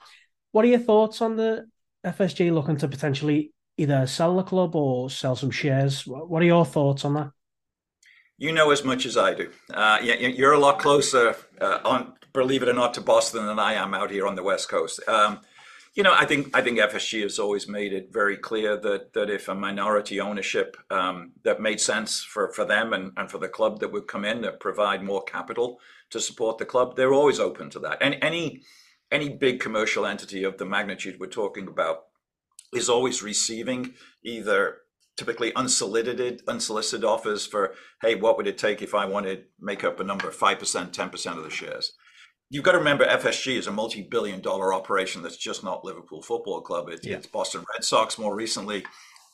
what 0.53 0.65
are 0.65 0.69
your 0.69 0.79
thoughts 0.79 1.21
on 1.21 1.37
the 1.37 1.67
FSG 2.05 2.53
looking 2.53 2.77
to 2.79 2.89
potentially 2.89 3.53
either 3.77 4.07
sell 4.07 4.37
the 4.37 4.43
club 4.43 4.75
or 4.75 5.11
sell 5.11 5.37
some 5.37 5.51
shares? 5.51 6.07
What 6.07 6.43
are 6.43 6.47
your 6.47 6.65
thoughts 6.65 7.05
on 7.05 7.15
that? 7.15 7.31
You 8.39 8.53
know 8.53 8.71
as 8.71 8.85
much 8.85 9.07
as 9.07 9.17
I 9.17 9.35
do. 9.35 9.51
Uh, 9.73 9.99
you're 10.03 10.53
a 10.53 10.59
lot 10.59 10.79
closer, 10.79 11.37
uh, 11.61 11.79
on 11.85 12.15
believe 12.35 12.63
it 12.63 12.69
or 12.69 12.75
not, 12.75 12.93
to 12.95 13.01
Boston 13.01 13.47
than 13.47 13.59
I 13.59 13.75
am 13.75 13.95
out 13.95 14.11
here 14.11 14.27
on 14.27 14.35
the 14.35 14.43
West 14.43 14.69
Coast. 14.69 15.01
Um, 15.09 15.41
you 15.95 16.03
know, 16.03 16.13
I 16.15 16.27
think 16.27 16.55
I 16.55 16.61
think 16.61 16.79
FSG 16.79 17.23
has 17.23 17.39
always 17.39 17.67
made 17.67 17.95
it 17.95 18.13
very 18.13 18.37
clear 18.37 18.77
that 18.77 19.15
that 19.15 19.31
if 19.31 19.49
a 19.49 19.55
minority 19.55 20.21
ownership 20.21 20.77
um, 20.91 21.33
that 21.45 21.63
made 21.63 21.81
sense 21.81 22.23
for, 22.23 22.53
for 22.53 22.67
them 22.67 22.93
and, 22.93 23.13
and 23.17 23.31
for 23.31 23.39
the 23.39 23.49
club 23.49 23.81
that 23.81 23.93
would 23.93 24.07
come 24.07 24.27
in 24.27 24.43
that 24.43 24.61
provide 24.61 25.03
more 25.03 25.25
capital 25.25 25.81
to 26.11 26.21
support 26.21 26.59
the 26.59 26.67
club, 26.67 26.95
they're 26.95 27.15
always 27.15 27.41
open 27.41 27.71
to 27.71 27.79
that. 27.79 27.99
And 28.03 28.19
any 28.21 28.63
any 29.11 29.31
big 29.31 29.61
commercial 29.61 30.05
entity 30.05 30.45
of 30.45 30.59
the 30.59 30.67
magnitude 30.67 31.19
we're 31.19 31.29
talking 31.29 31.69
about 31.69 32.05
is 32.75 32.91
always 32.91 33.23
receiving 33.23 33.95
either 34.23 34.79
typically 35.17 35.55
unsolicited 35.55 36.43
unsolicited 36.47 37.05
offers 37.05 37.47
for 37.47 37.75
hey 38.03 38.15
what 38.15 38.37
would 38.37 38.47
it 38.47 38.59
take 38.59 38.83
if 38.83 38.95
i 38.95 39.05
wanted 39.05 39.37
to 39.37 39.45
make 39.61 39.85
up 39.85 40.01
a 40.01 40.05
number 40.05 40.31
5% 40.31 40.59
10% 40.61 41.37
of 41.37 41.45
the 41.45 41.51
shares? 41.51 41.93
You've 42.51 42.65
got 42.65 42.73
to 42.73 42.79
remember 42.79 43.07
fsg 43.07 43.57
is 43.57 43.67
a 43.67 43.73
multi-billion 43.73 44.41
dollar 44.41 44.73
operation 44.73 45.23
that's 45.23 45.37
just 45.37 45.65
not 45.65 45.85
liverpool 45.85 46.23
football 46.23 46.61
club. 46.61 46.89
It, 46.89 47.01
yeah. 47.03 47.17
it's 47.17 47.27
boston 47.27 47.65
red 47.75 47.85
sox 47.85 48.19
more 48.19 48.35
recently 48.35 48.85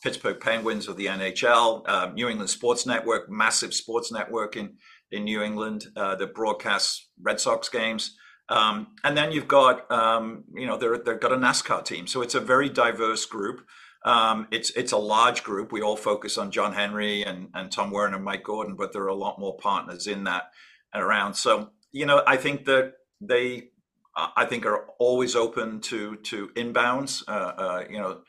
pittsburgh 0.03 0.39
penguins 0.39 0.87
of 0.87 0.97
the 0.97 1.05
nhl 1.05 1.87
um, 1.89 2.13
new 2.13 2.27
england 2.29 2.49
sports 2.49 2.85
network 2.85 3.29
massive 3.29 3.73
sports 3.73 4.11
network 4.11 4.57
in, 4.57 4.75
in 5.11 5.23
new 5.25 5.41
england 5.41 5.85
uh, 5.95 6.15
that 6.15 6.33
broadcasts 6.33 7.09
red 7.21 7.39
sox 7.39 7.69
games. 7.69 8.15
Um, 8.49 8.87
and 9.03 9.15
then 9.15 9.31
you've 9.31 9.47
got 9.47 9.89
um, 9.91 10.43
you 10.53 10.67
know 10.67 10.77
they're, 10.77 10.97
they've 10.97 11.19
got 11.19 11.31
a 11.31 11.37
nascar 11.37 11.83
team. 11.83 12.07
So 12.07 12.21
it's 12.21 12.35
a 12.35 12.41
very 12.41 12.69
diverse 12.69 13.25
group 13.25 13.61
um, 14.05 14.47
it's 14.51 14.69
it's 14.71 14.91
a 14.91 14.97
large 14.97 15.43
group. 15.43 15.71
We 15.71 15.81
all 15.81 15.95
focus 15.95 16.37
on 16.37 16.51
John 16.51 16.73
Henry 16.73 17.23
and, 17.23 17.49
and 17.53 17.71
Tom 17.71 17.91
Werner 17.91 18.17
and 18.17 18.25
Mike 18.25 18.43
Gordon, 18.43 18.75
but 18.75 18.91
there 18.91 19.03
are 19.03 19.07
a 19.07 19.15
lot 19.15 19.39
more 19.39 19.57
partners 19.57 20.07
in 20.07 20.25
that 20.25 20.51
and 20.93 21.01
around. 21.01 21.35
So 21.35 21.69
you 21.91 22.05
know, 22.05 22.23
I 22.27 22.37
think 22.37 22.65
that 22.65 22.93
they, 23.21 23.69
I 24.15 24.45
think, 24.45 24.65
are 24.65 24.87
always 24.99 25.35
open 25.35 25.79
to 25.81 26.17
to 26.17 26.49
inbounds. 26.49 27.23
Uh, 27.27 27.31
uh, 27.31 27.83
you 27.89 27.99
know, 27.99 28.21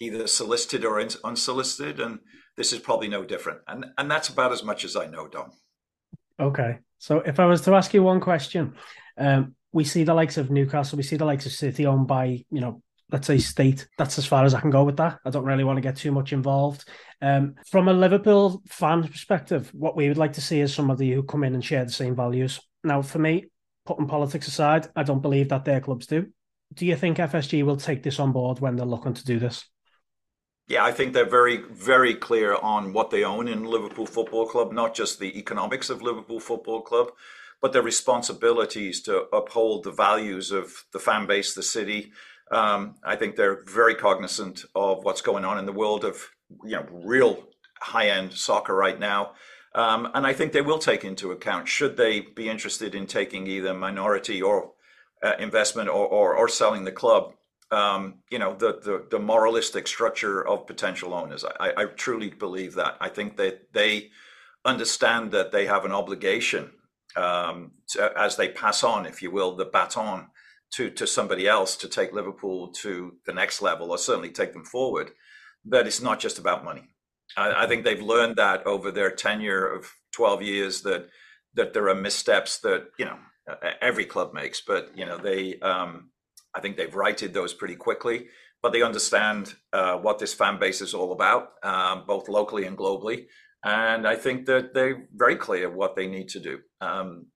either 0.00 0.26
solicited 0.26 0.84
or 0.84 1.00
unsolicited, 1.00 2.00
and 2.00 2.18
this 2.56 2.72
is 2.72 2.80
probably 2.80 3.08
no 3.08 3.24
different. 3.24 3.60
And 3.66 3.86
and 3.96 4.10
that's 4.10 4.28
about 4.28 4.52
as 4.52 4.62
much 4.62 4.84
as 4.84 4.96
I 4.96 5.06
know, 5.06 5.28
Dom. 5.28 5.52
Okay, 6.38 6.78
so 6.98 7.20
if 7.20 7.40
I 7.40 7.46
was 7.46 7.62
to 7.62 7.74
ask 7.74 7.94
you 7.94 8.02
one 8.02 8.20
question, 8.20 8.74
um, 9.16 9.54
we 9.72 9.84
see 9.84 10.04
the 10.04 10.14
likes 10.14 10.36
of 10.36 10.50
Newcastle, 10.50 10.96
we 10.96 11.02
see 11.02 11.16
the 11.16 11.24
likes 11.24 11.46
of 11.46 11.52
City 11.52 11.86
owned 11.86 12.06
by 12.06 12.44
you 12.50 12.60
know 12.60 12.82
let's 13.12 13.26
say 13.26 13.38
state. 13.38 13.86
That's 13.98 14.18
as 14.18 14.26
far 14.26 14.44
as 14.44 14.54
I 14.54 14.60
can 14.60 14.70
go 14.70 14.84
with 14.84 14.96
that. 14.96 15.20
I 15.24 15.30
don't 15.30 15.44
really 15.44 15.64
want 15.64 15.76
to 15.76 15.82
get 15.82 15.96
too 15.96 16.10
much 16.10 16.32
involved. 16.32 16.88
Um, 17.20 17.54
from 17.70 17.88
a 17.88 17.92
Liverpool 17.92 18.62
fan 18.68 19.06
perspective, 19.06 19.70
what 19.74 19.96
we 19.96 20.08
would 20.08 20.18
like 20.18 20.32
to 20.34 20.40
see 20.40 20.60
is 20.60 20.74
somebody 20.74 21.12
who 21.12 21.22
come 21.22 21.44
in 21.44 21.54
and 21.54 21.64
share 21.64 21.84
the 21.84 21.92
same 21.92 22.16
values. 22.16 22.58
Now, 22.82 23.02
for 23.02 23.18
me, 23.18 23.46
putting 23.84 24.06
politics 24.06 24.48
aside, 24.48 24.88
I 24.96 25.02
don't 25.02 25.22
believe 25.22 25.50
that 25.50 25.64
their 25.64 25.80
clubs 25.80 26.06
do. 26.06 26.26
Do 26.74 26.86
you 26.86 26.96
think 26.96 27.18
FSG 27.18 27.62
will 27.64 27.76
take 27.76 28.02
this 28.02 28.18
on 28.18 28.32
board 28.32 28.60
when 28.60 28.76
they're 28.76 28.86
looking 28.86 29.14
to 29.14 29.24
do 29.24 29.38
this? 29.38 29.64
Yeah, 30.68 30.84
I 30.84 30.92
think 30.92 31.12
they're 31.12 31.28
very, 31.28 31.58
very 31.70 32.14
clear 32.14 32.54
on 32.54 32.94
what 32.94 33.10
they 33.10 33.24
own 33.24 33.46
in 33.46 33.64
Liverpool 33.64 34.06
Football 34.06 34.46
Club, 34.46 34.72
not 34.72 34.94
just 34.94 35.18
the 35.18 35.38
economics 35.38 35.90
of 35.90 36.00
Liverpool 36.00 36.40
Football 36.40 36.80
Club, 36.80 37.10
but 37.60 37.72
their 37.72 37.82
responsibilities 37.82 39.02
to 39.02 39.24
uphold 39.34 39.84
the 39.84 39.92
values 39.92 40.50
of 40.50 40.72
the 40.92 40.98
fan 40.98 41.26
base, 41.26 41.54
the 41.54 41.62
city, 41.62 42.12
um, 42.52 42.96
I 43.02 43.16
think 43.16 43.34
they're 43.34 43.64
very 43.64 43.94
cognizant 43.94 44.64
of 44.74 45.04
what's 45.04 45.22
going 45.22 45.44
on 45.44 45.58
in 45.58 45.66
the 45.66 45.72
world 45.72 46.04
of 46.04 46.28
you 46.64 46.72
know 46.72 46.86
real 46.92 47.48
high 47.80 48.08
end 48.08 48.32
soccer 48.32 48.74
right 48.74 49.00
now. 49.00 49.32
Um, 49.74 50.10
and 50.14 50.26
I 50.26 50.34
think 50.34 50.52
they 50.52 50.60
will 50.60 50.78
take 50.78 51.02
into 51.02 51.32
account 51.32 51.66
should 51.66 51.96
they 51.96 52.20
be 52.20 52.50
interested 52.50 52.94
in 52.94 53.06
taking 53.06 53.46
either 53.46 53.72
minority 53.72 54.42
or 54.42 54.72
uh, 55.22 55.32
investment 55.38 55.88
or, 55.88 56.06
or, 56.06 56.34
or 56.36 56.48
selling 56.48 56.84
the 56.84 56.92
club. 56.92 57.32
Um, 57.70 58.16
you 58.30 58.38
know 58.38 58.54
the, 58.54 58.80
the, 58.84 59.06
the 59.10 59.18
moralistic 59.18 59.86
structure 59.86 60.46
of 60.46 60.66
potential 60.66 61.14
owners. 61.14 61.42
I, 61.58 61.72
I 61.74 61.84
truly 61.86 62.28
believe 62.28 62.74
that. 62.74 62.98
I 63.00 63.08
think 63.08 63.38
that 63.38 63.72
they 63.72 64.10
understand 64.62 65.32
that 65.32 65.52
they 65.52 65.64
have 65.64 65.86
an 65.86 65.92
obligation 65.92 66.72
um, 67.16 67.72
to, 67.88 68.12
as 68.14 68.36
they 68.36 68.48
pass 68.48 68.84
on, 68.84 69.06
if 69.06 69.22
you 69.22 69.30
will, 69.30 69.56
the 69.56 69.64
baton 69.64 70.28
to 70.72 70.90
to 70.90 71.06
somebody 71.06 71.46
else 71.46 71.76
to 71.76 71.88
take 71.88 72.12
Liverpool 72.12 72.72
to 72.72 73.16
the 73.26 73.32
next 73.32 73.62
level 73.62 73.90
or 73.90 73.98
certainly 73.98 74.30
take 74.30 74.52
them 74.52 74.64
forward. 74.64 75.10
That 75.64 75.86
it's 75.86 76.02
not 76.02 76.20
just 76.20 76.38
about 76.38 76.64
money. 76.64 76.88
I, 77.36 77.64
I 77.64 77.66
think 77.66 77.84
they've 77.84 78.02
learned 78.02 78.36
that 78.36 78.66
over 78.66 78.90
their 78.90 79.10
tenure 79.10 79.66
of 79.66 79.92
12 80.12 80.42
years 80.42 80.82
that 80.82 81.08
that 81.54 81.72
there 81.72 81.88
are 81.88 81.94
missteps 81.94 82.58
that 82.60 82.88
you 82.98 83.04
know 83.04 83.18
every 83.80 84.04
club 84.04 84.32
makes, 84.32 84.60
but 84.60 84.90
you 84.96 85.06
know 85.06 85.18
they 85.18 85.58
um, 85.60 86.10
I 86.54 86.60
think 86.60 86.76
they've 86.76 86.94
righted 86.94 87.34
those 87.34 87.54
pretty 87.54 87.76
quickly. 87.76 88.26
But 88.62 88.72
they 88.72 88.82
understand 88.82 89.56
uh, 89.72 89.96
what 89.96 90.20
this 90.20 90.34
fan 90.34 90.60
base 90.60 90.80
is 90.80 90.94
all 90.94 91.10
about, 91.10 91.54
um, 91.64 92.04
both 92.06 92.28
locally 92.28 92.64
and 92.64 92.78
globally. 92.78 93.26
And 93.64 94.06
I 94.06 94.14
think 94.14 94.46
that 94.46 94.72
they're 94.72 95.08
very 95.12 95.34
clear 95.34 95.68
what 95.68 95.96
they 95.96 96.06
need 96.06 96.28
to 96.28 96.38
do. 96.38 96.60
Um, 96.80 97.26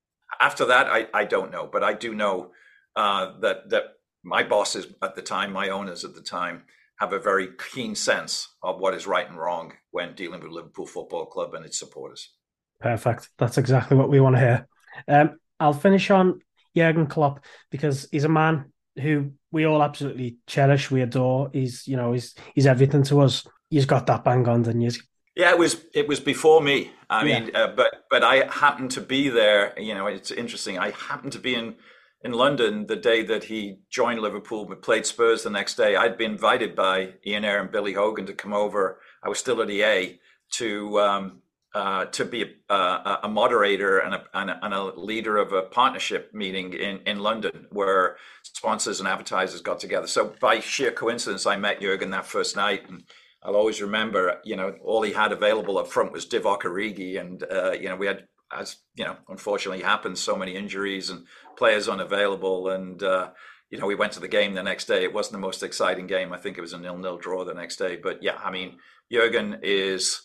after 0.40 0.64
that, 0.66 0.86
I, 0.86 1.08
I 1.12 1.24
don't 1.24 1.50
know, 1.50 1.68
but 1.70 1.82
I 1.82 1.94
do 1.94 2.14
know 2.14 2.52
uh, 2.96 3.38
that 3.40 3.70
that 3.70 3.84
my 4.24 4.42
bosses 4.42 4.86
at 5.02 5.14
the 5.14 5.22
time, 5.22 5.52
my 5.52 5.68
owners 5.68 6.04
at 6.04 6.14
the 6.14 6.22
time, 6.22 6.64
have 6.98 7.12
a 7.12 7.18
very 7.18 7.48
keen 7.72 7.94
sense 7.94 8.48
of 8.62 8.80
what 8.80 8.94
is 8.94 9.06
right 9.06 9.28
and 9.28 9.38
wrong 9.38 9.72
when 9.90 10.14
dealing 10.14 10.40
with 10.40 10.50
Liverpool 10.50 10.86
Football 10.86 11.26
Club 11.26 11.54
and 11.54 11.64
its 11.64 11.78
supporters. 11.78 12.32
Perfect. 12.80 13.28
That's 13.38 13.58
exactly 13.58 13.96
what 13.96 14.10
we 14.10 14.20
want 14.20 14.36
to 14.36 14.40
hear. 14.40 14.68
Um, 15.08 15.38
I'll 15.60 15.72
finish 15.72 16.10
on 16.10 16.40
Jurgen 16.76 17.06
Klopp 17.06 17.44
because 17.70 18.08
he's 18.10 18.24
a 18.24 18.28
man 18.28 18.72
who 19.00 19.32
we 19.52 19.64
all 19.64 19.82
absolutely 19.82 20.38
cherish, 20.46 20.90
we 20.90 21.02
adore. 21.02 21.50
He's 21.52 21.86
you 21.86 21.96
know 21.96 22.12
he's 22.12 22.34
he's 22.54 22.66
everything 22.66 23.02
to 23.04 23.20
us. 23.20 23.46
He's 23.70 23.86
got 23.86 24.06
that 24.06 24.24
bang 24.24 24.46
on, 24.48 24.62
didn't 24.62 24.80
he? 24.80 24.90
Yeah, 25.34 25.50
it 25.50 25.58
was 25.58 25.84
it 25.94 26.08
was 26.08 26.20
before 26.20 26.62
me. 26.62 26.90
I 27.10 27.24
mean, 27.24 27.54
uh, 27.54 27.68
but 27.68 28.06
but 28.10 28.24
I 28.24 28.46
happened 28.50 28.90
to 28.92 29.00
be 29.00 29.28
there. 29.28 29.78
You 29.78 29.94
know, 29.94 30.06
it's 30.06 30.30
interesting. 30.30 30.78
I 30.78 30.90
happened 30.90 31.32
to 31.32 31.38
be 31.38 31.54
in 31.54 31.76
in 32.22 32.32
London 32.32 32.86
the 32.86 32.96
day 32.96 33.22
that 33.22 33.44
he 33.44 33.78
joined 33.90 34.20
Liverpool, 34.20 34.64
but 34.64 34.82
played 34.82 35.06
Spurs 35.06 35.42
the 35.42 35.50
next 35.50 35.74
day. 35.74 35.96
I'd 35.96 36.18
been 36.18 36.32
invited 36.32 36.74
by 36.74 37.14
Ian 37.26 37.44
Ayre 37.44 37.60
and 37.60 37.70
Billy 37.70 37.92
Hogan 37.92 38.26
to 38.26 38.32
come 38.32 38.52
over. 38.52 39.00
I 39.22 39.28
was 39.28 39.38
still 39.38 39.62
at 39.62 39.70
EA 39.70 40.18
to 40.52 41.00
um, 41.00 41.42
uh, 41.74 42.06
to 42.06 42.24
be 42.24 42.42
a, 42.70 42.74
a, 42.74 43.20
a 43.24 43.28
moderator 43.28 43.98
and 43.98 44.14
a, 44.14 44.24
and 44.32 44.48
a, 44.48 44.64
and 44.64 44.72
a 44.72 44.82
leader 44.98 45.36
of 45.36 45.52
a 45.52 45.60
partnership 45.60 46.32
meeting 46.32 46.72
in, 46.72 47.00
in 47.06 47.18
London 47.18 47.66
where 47.70 48.16
sponsors 48.42 48.98
and 48.98 49.06
advertisers 49.06 49.60
got 49.60 49.78
together. 49.78 50.06
So 50.06 50.32
by 50.40 50.60
sheer 50.60 50.90
coincidence, 50.90 51.44
I 51.44 51.56
met 51.56 51.82
Jurgen 51.82 52.10
that 52.10 52.24
first 52.24 52.56
night, 52.56 52.88
and 52.88 53.04
I'll 53.42 53.56
always 53.56 53.82
remember. 53.82 54.40
You 54.42 54.56
know, 54.56 54.74
all 54.82 55.02
he 55.02 55.12
had 55.12 55.32
available 55.32 55.76
up 55.76 55.88
front 55.88 56.12
was 56.12 56.26
Divock 56.26 56.62
Origi, 56.62 57.20
and 57.20 57.44
uh, 57.44 57.72
you 57.72 57.90
know 57.90 57.96
we 57.96 58.06
had 58.06 58.26
as 58.52 58.76
you 58.94 59.04
know, 59.04 59.16
unfortunately 59.28 59.82
happens, 59.82 60.20
so 60.20 60.36
many 60.36 60.54
injuries 60.54 61.10
and 61.10 61.26
players 61.56 61.88
unavailable. 61.88 62.68
And 62.68 63.02
uh, 63.02 63.30
you 63.70 63.78
know, 63.78 63.86
we 63.86 63.94
went 63.94 64.12
to 64.12 64.20
the 64.20 64.28
game 64.28 64.54
the 64.54 64.62
next 64.62 64.86
day. 64.86 65.02
It 65.02 65.12
wasn't 65.12 65.32
the 65.32 65.46
most 65.46 65.62
exciting 65.62 66.06
game. 66.06 66.32
I 66.32 66.38
think 66.38 66.56
it 66.56 66.62
was 66.62 66.72
a 66.72 66.78
nil-nil 66.78 67.18
draw 67.18 67.44
the 67.44 67.54
next 67.54 67.76
day. 67.76 67.96
But 67.96 68.22
yeah, 68.22 68.36
I 68.42 68.50
mean, 68.50 68.78
Jurgen 69.10 69.60
is. 69.62 70.22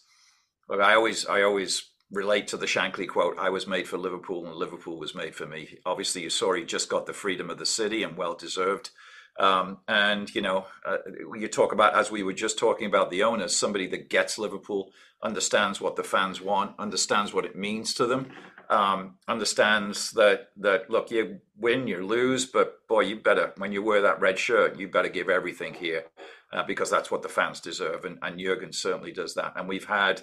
Look, 0.69 0.79
I 0.79 0.93
always, 0.93 1.25
I 1.25 1.41
always 1.41 1.89
relate 2.11 2.47
to 2.49 2.57
the 2.57 2.65
Shankly 2.65 3.07
quote. 3.07 3.37
I 3.37 3.49
was 3.49 3.67
made 3.67 3.87
for 3.87 3.97
Liverpool, 3.97 4.45
and 4.45 4.55
Liverpool 4.55 4.99
was 4.99 5.15
made 5.15 5.35
for 5.35 5.45
me. 5.45 5.79
Obviously, 5.85 6.21
you 6.21 6.29
saw 6.29 6.53
he 6.53 6.63
just 6.63 6.89
got 6.89 7.05
the 7.05 7.13
freedom 7.13 7.49
of 7.49 7.57
the 7.57 7.65
city, 7.65 8.03
and 8.03 8.15
well 8.15 8.35
deserved. 8.35 8.91
Um, 9.39 9.79
and 9.87 10.33
you 10.35 10.41
know, 10.41 10.65
uh, 10.85 10.97
you 11.39 11.47
talk 11.47 11.73
about 11.73 11.95
as 11.95 12.11
we 12.11 12.23
were 12.23 12.33
just 12.33 12.59
talking 12.59 12.87
about 12.87 13.09
the 13.11 13.23
owners, 13.23 13.55
somebody 13.55 13.87
that 13.87 14.09
gets 14.09 14.37
Liverpool, 14.37 14.91
understands 15.23 15.81
what 15.81 15.95
the 15.95 16.03
fans 16.03 16.41
want, 16.41 16.75
understands 16.79 17.33
what 17.33 17.45
it 17.45 17.55
means 17.55 17.93
to 17.95 18.05
them, 18.07 18.31
um, 18.69 19.15
understands 19.27 20.11
that 20.11 20.49
that 20.57 20.89
look, 20.89 21.11
you 21.11 21.39
win, 21.57 21.87
you 21.87 22.05
lose, 22.05 22.45
but 22.45 22.87
boy, 22.87 23.01
you 23.01 23.15
better 23.17 23.53
when 23.57 23.71
you 23.71 23.83
wear 23.83 24.01
that 24.01 24.21
red 24.21 24.37
shirt, 24.39 24.77
you 24.79 24.87
better 24.87 25.09
give 25.09 25.29
everything 25.29 25.73
here. 25.73 26.05
uh, 26.51 26.63
because 26.63 26.89
that's 26.89 27.11
what 27.11 27.21
the 27.21 27.29
fans 27.29 27.59
deserve. 27.59 28.05
And, 28.05 28.19
and 28.21 28.39
Jurgen 28.39 28.73
certainly 28.73 29.11
does 29.11 29.35
that. 29.35 29.53
And 29.55 29.67
we've 29.67 29.85
had 29.85 30.21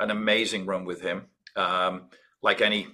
an 0.00 0.10
amazing 0.10 0.66
run 0.66 0.84
with 0.84 1.00
him. 1.00 1.26
Um, 1.56 2.08
like 2.42 2.60
any 2.60 2.88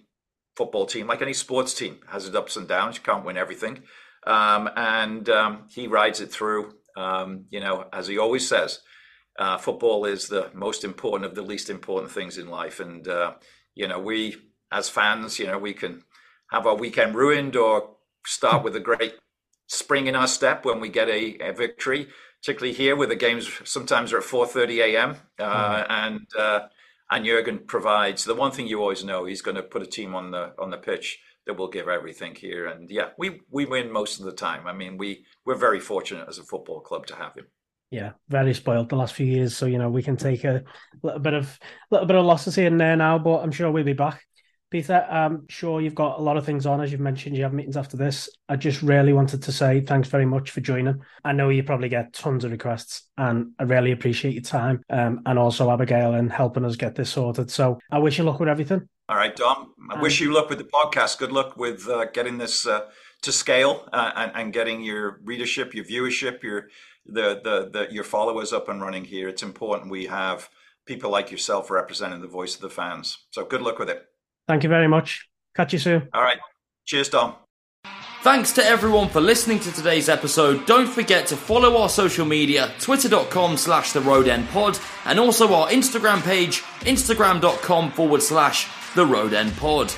football 0.56 0.86
team, 0.86 1.06
like 1.06 1.22
any 1.22 1.32
sports 1.34 1.74
team, 1.74 2.00
has 2.08 2.26
its 2.26 2.36
ups 2.36 2.56
and 2.56 2.68
downs. 2.68 2.96
You 2.96 3.02
can't 3.02 3.24
win 3.24 3.36
everything. 3.36 3.82
Um, 4.26 4.70
and 4.76 5.28
um, 5.28 5.64
he 5.70 5.86
rides 5.86 6.20
it 6.20 6.30
through. 6.30 6.74
Um, 6.96 7.46
you 7.50 7.60
know, 7.60 7.86
as 7.92 8.06
he 8.06 8.18
always 8.18 8.46
says, 8.46 8.80
uh, 9.38 9.56
football 9.56 10.04
is 10.04 10.28
the 10.28 10.50
most 10.52 10.84
important 10.84 11.30
of 11.30 11.34
the 11.34 11.42
least 11.42 11.70
important 11.70 12.12
things 12.12 12.36
in 12.36 12.48
life. 12.48 12.80
And, 12.80 13.06
uh, 13.08 13.34
you 13.74 13.88
know, 13.88 13.98
we 13.98 14.36
as 14.72 14.88
fans, 14.88 15.38
you 15.38 15.46
know, 15.46 15.58
we 15.58 15.72
can 15.72 16.02
have 16.50 16.66
our 16.66 16.76
weekend 16.76 17.14
ruined 17.14 17.56
or 17.56 17.96
start 18.26 18.62
with 18.62 18.76
a 18.76 18.80
great 18.80 19.14
spring 19.66 20.06
in 20.06 20.16
our 20.16 20.26
step 20.26 20.64
when 20.64 20.80
we 20.80 20.88
get 20.88 21.08
a, 21.08 21.38
a 21.40 21.52
victory, 21.52 22.08
particularly 22.42 22.74
here 22.74 22.96
where 22.96 23.06
the 23.06 23.16
games 23.16 23.50
sometimes 23.64 24.12
are 24.12 24.18
at 24.18 24.24
4.30 24.24 24.78
a.m. 24.78 25.16
Uh, 25.38 25.76
mm. 25.76 25.86
And 25.88 26.26
uh, 26.38 26.60
and 27.10 27.24
Jurgen 27.24 27.60
provides 27.66 28.24
the 28.24 28.34
one 28.34 28.52
thing 28.52 28.68
you 28.68 28.80
always 28.80 29.04
know 29.04 29.24
he's 29.24 29.42
going 29.42 29.56
to 29.56 29.62
put 29.62 29.82
a 29.82 29.86
team 29.86 30.14
on 30.14 30.30
the 30.30 30.52
on 30.58 30.70
the 30.70 30.76
pitch 30.76 31.18
that 31.46 31.54
will 31.54 31.68
give 31.68 31.88
everything 31.88 32.34
here. 32.34 32.66
And 32.66 32.90
yeah, 32.90 33.10
we 33.18 33.40
we 33.50 33.66
win 33.66 33.92
most 33.92 34.20
of 34.20 34.26
the 34.26 34.32
time. 34.32 34.66
I 34.66 34.72
mean, 34.72 34.96
we 34.96 35.24
we're 35.44 35.54
very 35.54 35.80
fortunate 35.80 36.28
as 36.28 36.38
a 36.38 36.44
football 36.44 36.80
club 36.80 37.06
to 37.06 37.16
have 37.16 37.34
him. 37.34 37.46
Yeah, 37.90 38.12
very 38.28 38.54
spoiled 38.54 38.88
the 38.88 38.96
last 38.96 39.14
few 39.14 39.26
years. 39.26 39.56
So 39.56 39.66
you 39.66 39.78
know 39.78 39.90
we 39.90 40.02
can 40.02 40.16
take 40.16 40.44
a 40.44 40.62
little 41.02 41.20
bit 41.20 41.34
of 41.34 41.58
little 41.90 42.06
bit 42.06 42.16
of 42.16 42.24
losses 42.24 42.54
here 42.54 42.66
and 42.66 42.80
there 42.80 42.96
now, 42.96 43.18
but 43.18 43.40
I'm 43.40 43.52
sure 43.52 43.70
we'll 43.70 43.84
be 43.84 43.92
back. 43.92 44.24
Peter, 44.70 45.04
I'm 45.10 45.48
sure 45.48 45.80
you've 45.80 45.96
got 45.96 46.20
a 46.20 46.22
lot 46.22 46.36
of 46.36 46.46
things 46.46 46.64
on. 46.64 46.80
As 46.80 46.92
you've 46.92 47.00
mentioned, 47.00 47.36
you 47.36 47.42
have 47.42 47.52
meetings 47.52 47.76
after 47.76 47.96
this. 47.96 48.30
I 48.48 48.54
just 48.54 48.82
really 48.82 49.12
wanted 49.12 49.42
to 49.42 49.52
say 49.52 49.80
thanks 49.80 50.08
very 50.08 50.24
much 50.24 50.52
for 50.52 50.60
joining. 50.60 51.00
I 51.24 51.32
know 51.32 51.48
you 51.48 51.64
probably 51.64 51.88
get 51.88 52.12
tons 52.12 52.44
of 52.44 52.52
requests, 52.52 53.02
and 53.18 53.50
I 53.58 53.64
really 53.64 53.90
appreciate 53.90 54.34
your 54.34 54.44
time 54.44 54.82
um, 54.88 55.22
and 55.26 55.40
also 55.40 55.72
Abigail 55.72 56.14
and 56.14 56.30
helping 56.30 56.64
us 56.64 56.76
get 56.76 56.94
this 56.94 57.10
sorted. 57.10 57.50
So 57.50 57.80
I 57.90 57.98
wish 57.98 58.18
you 58.18 58.24
luck 58.24 58.38
with 58.38 58.48
everything. 58.48 58.88
All 59.10 59.16
right, 59.16 59.34
Dom. 59.34 59.74
I 59.90 59.94
um, 59.94 60.00
wish 60.00 60.20
you 60.20 60.32
luck 60.32 60.48
with 60.48 60.58
the 60.58 60.64
podcast. 60.64 61.18
Good 61.18 61.32
luck 61.32 61.56
with 61.56 61.88
uh, 61.88 62.04
getting 62.04 62.38
this 62.38 62.64
uh, 62.64 62.82
to 63.22 63.32
scale 63.32 63.88
uh, 63.92 64.12
and, 64.14 64.32
and, 64.36 64.52
getting 64.52 64.82
your 64.82 65.18
readership, 65.24 65.74
your 65.74 65.84
viewership, 65.84 66.44
your 66.44 66.68
the, 67.06 67.40
the 67.42 67.70
the 67.72 67.92
your 67.92 68.04
followers 68.04 68.52
up 68.52 68.68
and 68.68 68.80
running 68.80 69.04
here. 69.04 69.28
It's 69.28 69.42
important 69.42 69.90
we 69.90 70.06
have 70.06 70.48
people 70.86 71.10
like 71.10 71.32
yourself 71.32 71.72
representing 71.72 72.20
the 72.20 72.28
voice 72.28 72.54
of 72.54 72.60
the 72.60 72.70
fans. 72.70 73.18
So 73.32 73.44
good 73.44 73.62
luck 73.62 73.80
with 73.80 73.90
it. 73.90 74.06
Thank 74.46 74.62
you 74.62 74.68
very 74.68 74.86
much. 74.86 75.28
Catch 75.56 75.72
you 75.72 75.80
soon. 75.80 76.08
All 76.14 76.22
right. 76.22 76.38
Cheers, 76.86 77.08
Dom. 77.08 77.34
Thanks 78.22 78.52
to 78.52 78.64
everyone 78.64 79.08
for 79.08 79.20
listening 79.20 79.58
to 79.60 79.72
today's 79.72 80.08
episode. 80.08 80.66
Don't 80.66 80.86
forget 80.88 81.26
to 81.28 81.36
follow 81.36 81.78
our 81.78 81.88
social 81.88 82.26
media, 82.26 82.70
twitter.com 82.78 83.56
slash 83.56 83.90
the 83.90 84.02
road 84.02 84.28
end 84.28 84.48
pod, 84.50 84.78
and 85.04 85.18
also 85.18 85.52
our 85.52 85.68
Instagram 85.68 86.22
page, 86.22 86.60
instagram.com 86.82 87.90
forward 87.90 88.22
slash 88.22 88.68
the 88.94 89.06
road 89.06 89.32
end 89.32 89.56
pod. 89.56 89.92